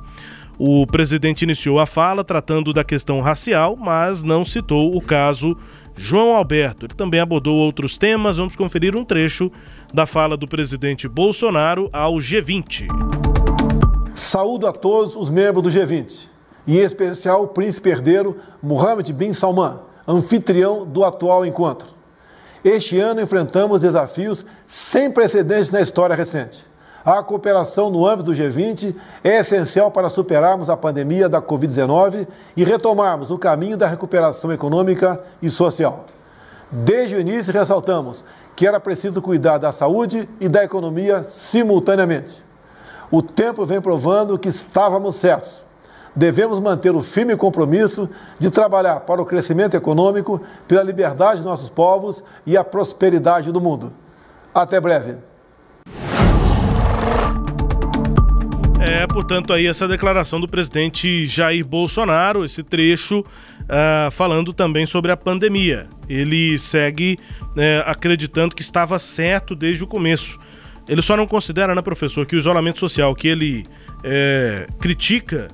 [0.57, 5.57] O presidente iniciou a fala tratando da questão racial, mas não citou o caso
[5.95, 6.85] João Alberto.
[6.85, 8.37] Ele também abordou outros temas.
[8.37, 9.51] Vamos conferir um trecho
[9.93, 12.87] da fala do presidente Bolsonaro ao G20.
[14.15, 16.29] Saúdo a todos os membros do G20,
[16.67, 21.87] e em especial o príncipe herdeiro Mohammed bin Salman, anfitrião do atual encontro.
[22.63, 26.72] Este ano enfrentamos desafios sem precedentes na história recente
[27.05, 32.63] a cooperação no âmbito do G20 é essencial para superarmos a pandemia da Covid-19 e
[32.63, 36.05] retomarmos o caminho da recuperação econômica e social.
[36.71, 38.23] Desde o início, ressaltamos
[38.55, 42.45] que era preciso cuidar da saúde e da economia simultaneamente.
[43.11, 45.65] O tempo vem provando que estávamos certos.
[46.15, 48.07] Devemos manter o firme compromisso
[48.39, 53.59] de trabalhar para o crescimento econômico, pela liberdade de nossos povos e a prosperidade do
[53.59, 53.91] mundo.
[54.53, 55.32] Até breve.
[58.85, 65.09] É, portanto, aí essa declaração do presidente Jair Bolsonaro, esse trecho uh, falando também sobre
[65.09, 65.87] a pandemia.
[66.09, 67.55] Ele segue uh,
[67.85, 70.37] acreditando que estava certo desde o começo.
[70.85, 73.63] Ele só não considera, né, professor, que o isolamento social que ele
[73.99, 75.47] uh, critica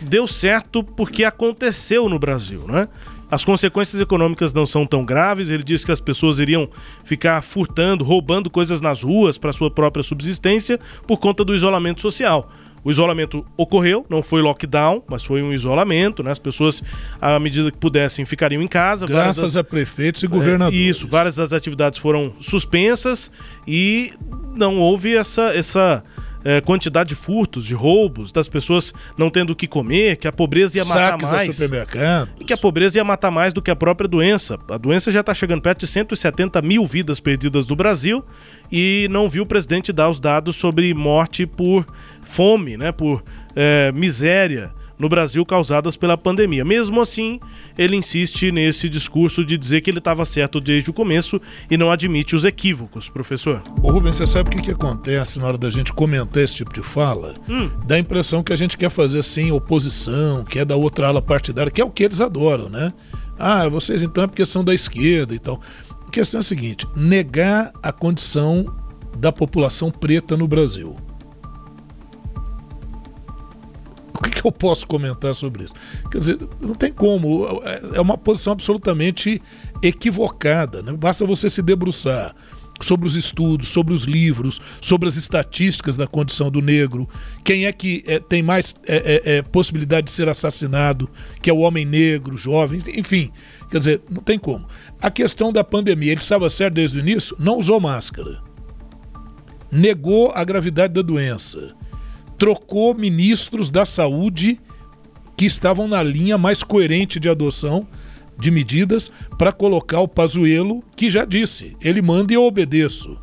[0.00, 2.88] deu certo porque aconteceu no Brasil, né?
[3.30, 5.50] As consequências econômicas não são tão graves.
[5.50, 6.68] Ele disse que as pessoas iriam
[7.04, 12.50] ficar furtando, roubando coisas nas ruas para sua própria subsistência por conta do isolamento social.
[12.84, 16.30] O isolamento ocorreu, não foi lockdown, mas foi um isolamento, né?
[16.30, 16.82] As pessoas,
[17.20, 19.06] à medida que pudessem, ficariam em casa.
[19.06, 19.56] Graças das...
[19.56, 20.78] a prefeitos e governadores.
[20.78, 23.30] É, isso, várias das atividades foram suspensas
[23.66, 24.12] e
[24.56, 26.04] não houve essa, essa
[26.44, 30.32] é, quantidade de furtos, de roubos, das pessoas não tendo o que comer, que a
[30.32, 31.54] pobreza ia matar Saques mais.
[31.54, 32.34] supermercados.
[32.46, 34.58] Que a pobreza ia matar mais do que a própria doença.
[34.70, 38.24] A doença já está chegando perto de 170 mil vidas perdidas no Brasil
[38.70, 41.86] e não viu o presidente dar os dados sobre morte por
[42.22, 43.22] fome, né, por
[43.56, 46.64] é, miséria no Brasil causadas pela pandemia.
[46.64, 47.38] Mesmo assim,
[47.76, 51.40] ele insiste nesse discurso de dizer que ele estava certo desde o começo
[51.70, 53.62] e não admite os equívocos, professor.
[53.82, 56.72] Ô Rubens, você sabe o que, que acontece na hora da gente comentar esse tipo
[56.72, 57.34] de fala?
[57.48, 57.70] Hum.
[57.86, 61.22] Dá a impressão que a gente quer fazer assim oposição, que é da outra ala
[61.22, 62.92] partidária, que é o que eles adoram, né?
[63.38, 65.60] Ah, vocês então é porque são da esquerda e tal.
[66.06, 68.66] A questão é a seguinte: negar a condição
[69.16, 70.96] da população preta no Brasil.
[74.42, 75.74] Que, eu posso comentar sobre isso?
[76.10, 77.46] Quer dizer, não tem como.
[77.94, 79.40] É uma posição absolutamente
[79.82, 80.82] equivocada.
[80.82, 80.92] Né?
[80.92, 82.34] Basta você se debruçar
[82.80, 87.08] sobre os estudos, sobre os livros, sobre as estatísticas da condição do negro,
[87.44, 91.08] quem é que é, tem mais é, é, é possibilidade de ser assassinado,
[91.42, 93.30] que é o homem negro, jovem, enfim.
[93.70, 94.66] Quer dizer, não tem como.
[95.00, 98.40] A questão da pandemia, ele estava certo desde o início, não usou máscara.
[99.70, 101.76] Negou a gravidade da doença
[102.38, 104.60] trocou ministros da saúde
[105.36, 107.86] que estavam na linha mais coerente de adoção
[108.38, 113.18] de medidas para colocar o Pazuello, que já disse, ele manda e eu obedeço.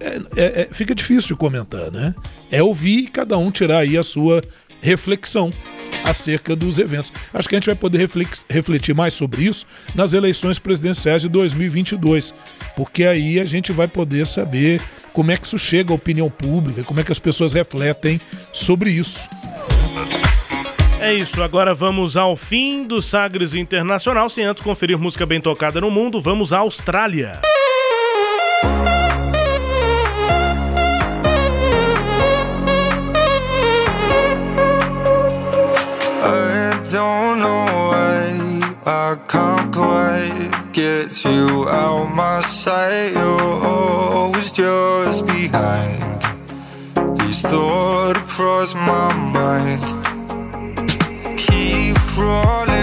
[0.00, 2.14] É, é, é, fica difícil comentar, né?
[2.50, 4.42] É ouvir e cada um tirar aí a sua
[4.84, 5.50] reflexão.
[6.04, 7.10] acerca dos eventos.
[7.32, 8.10] Acho que a gente vai poder
[8.48, 12.34] refletir mais sobre isso nas eleições presidenciais de 2022,
[12.76, 14.82] porque aí a gente vai poder saber
[15.14, 18.20] como é que isso chega à opinião pública, como é que as pessoas refletem
[18.52, 19.28] sobre isso.
[21.00, 24.28] É isso, agora vamos ao fim do Sagres Internacional.
[24.28, 27.40] Sem antes conferir música bem tocada no mundo, vamos à Austrália.
[37.04, 38.20] Don't know why
[38.86, 43.12] I can't quite get you out my sight.
[43.12, 46.02] You're always just behind.
[47.18, 49.84] These thoughts cross my mind.
[51.38, 52.73] Keep crawling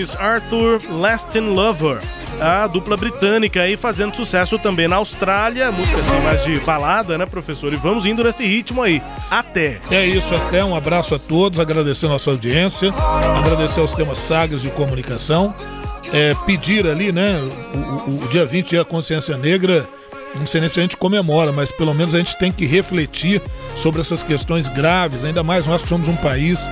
[0.00, 1.98] James Arthur, Lasting Lover.
[2.40, 5.70] A dupla britânica aí fazendo sucesso também na Austrália.
[5.70, 7.70] Música assim mais de balada, né, professor?
[7.72, 9.02] E vamos indo nesse ritmo aí.
[9.30, 9.78] Até.
[9.90, 12.94] É isso, até um abraço a todos, agradecer a nossa audiência,
[13.44, 15.54] agradecer aos temas Sagres de Comunicação,
[16.14, 17.38] é, pedir ali, né,
[17.74, 19.86] o, o- o dia 20, dia Consciência Negra,
[20.34, 23.42] não sei nem se a gente comemora, mas pelo menos a gente tem que refletir
[23.76, 26.66] sobre essas questões graves, ainda mais nós que somos um país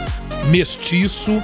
[0.47, 1.43] mestiço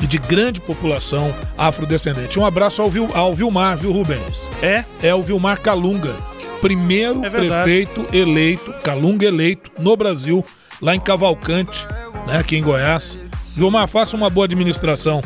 [0.00, 2.38] e de grande população afrodescendente.
[2.38, 4.48] Um abraço ao, Vil, ao Vilmar, viu, Rubens?
[4.62, 4.84] É?
[5.02, 6.14] É o Vilmar Calunga,
[6.60, 10.44] primeiro É prefeito eleito, Calunga eleito no Brasil,
[10.80, 11.86] lá em Cavalcante,
[12.26, 13.18] né, aqui em Goiás.
[13.54, 15.20] Vilmar, faça uma boa administração.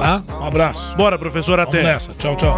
[0.00, 0.22] Tá?
[0.40, 0.96] Um abraço.
[0.96, 1.82] Bora, professor, até.
[1.82, 2.12] Vamos nessa.
[2.14, 2.56] Tchau, tchau.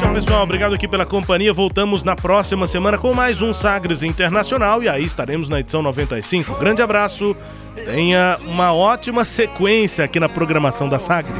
[0.00, 0.42] Tchau, pessoal.
[0.42, 1.52] Obrigado aqui pela companhia.
[1.52, 6.54] Voltamos na próxima semana com mais um Sagres Internacional e aí estaremos na edição 95.
[6.56, 7.36] Grande abraço.
[7.84, 11.34] Tenha uma ótima sequência aqui na programação da Sagres.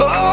[0.00, 0.26] Oh.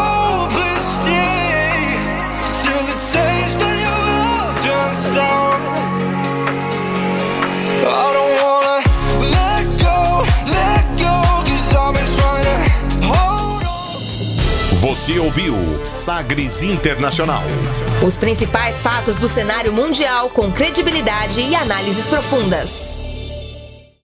[14.93, 17.41] Você ouviu Sagres Internacional.
[18.05, 23.01] Os principais fatos do cenário mundial com credibilidade e análises profundas.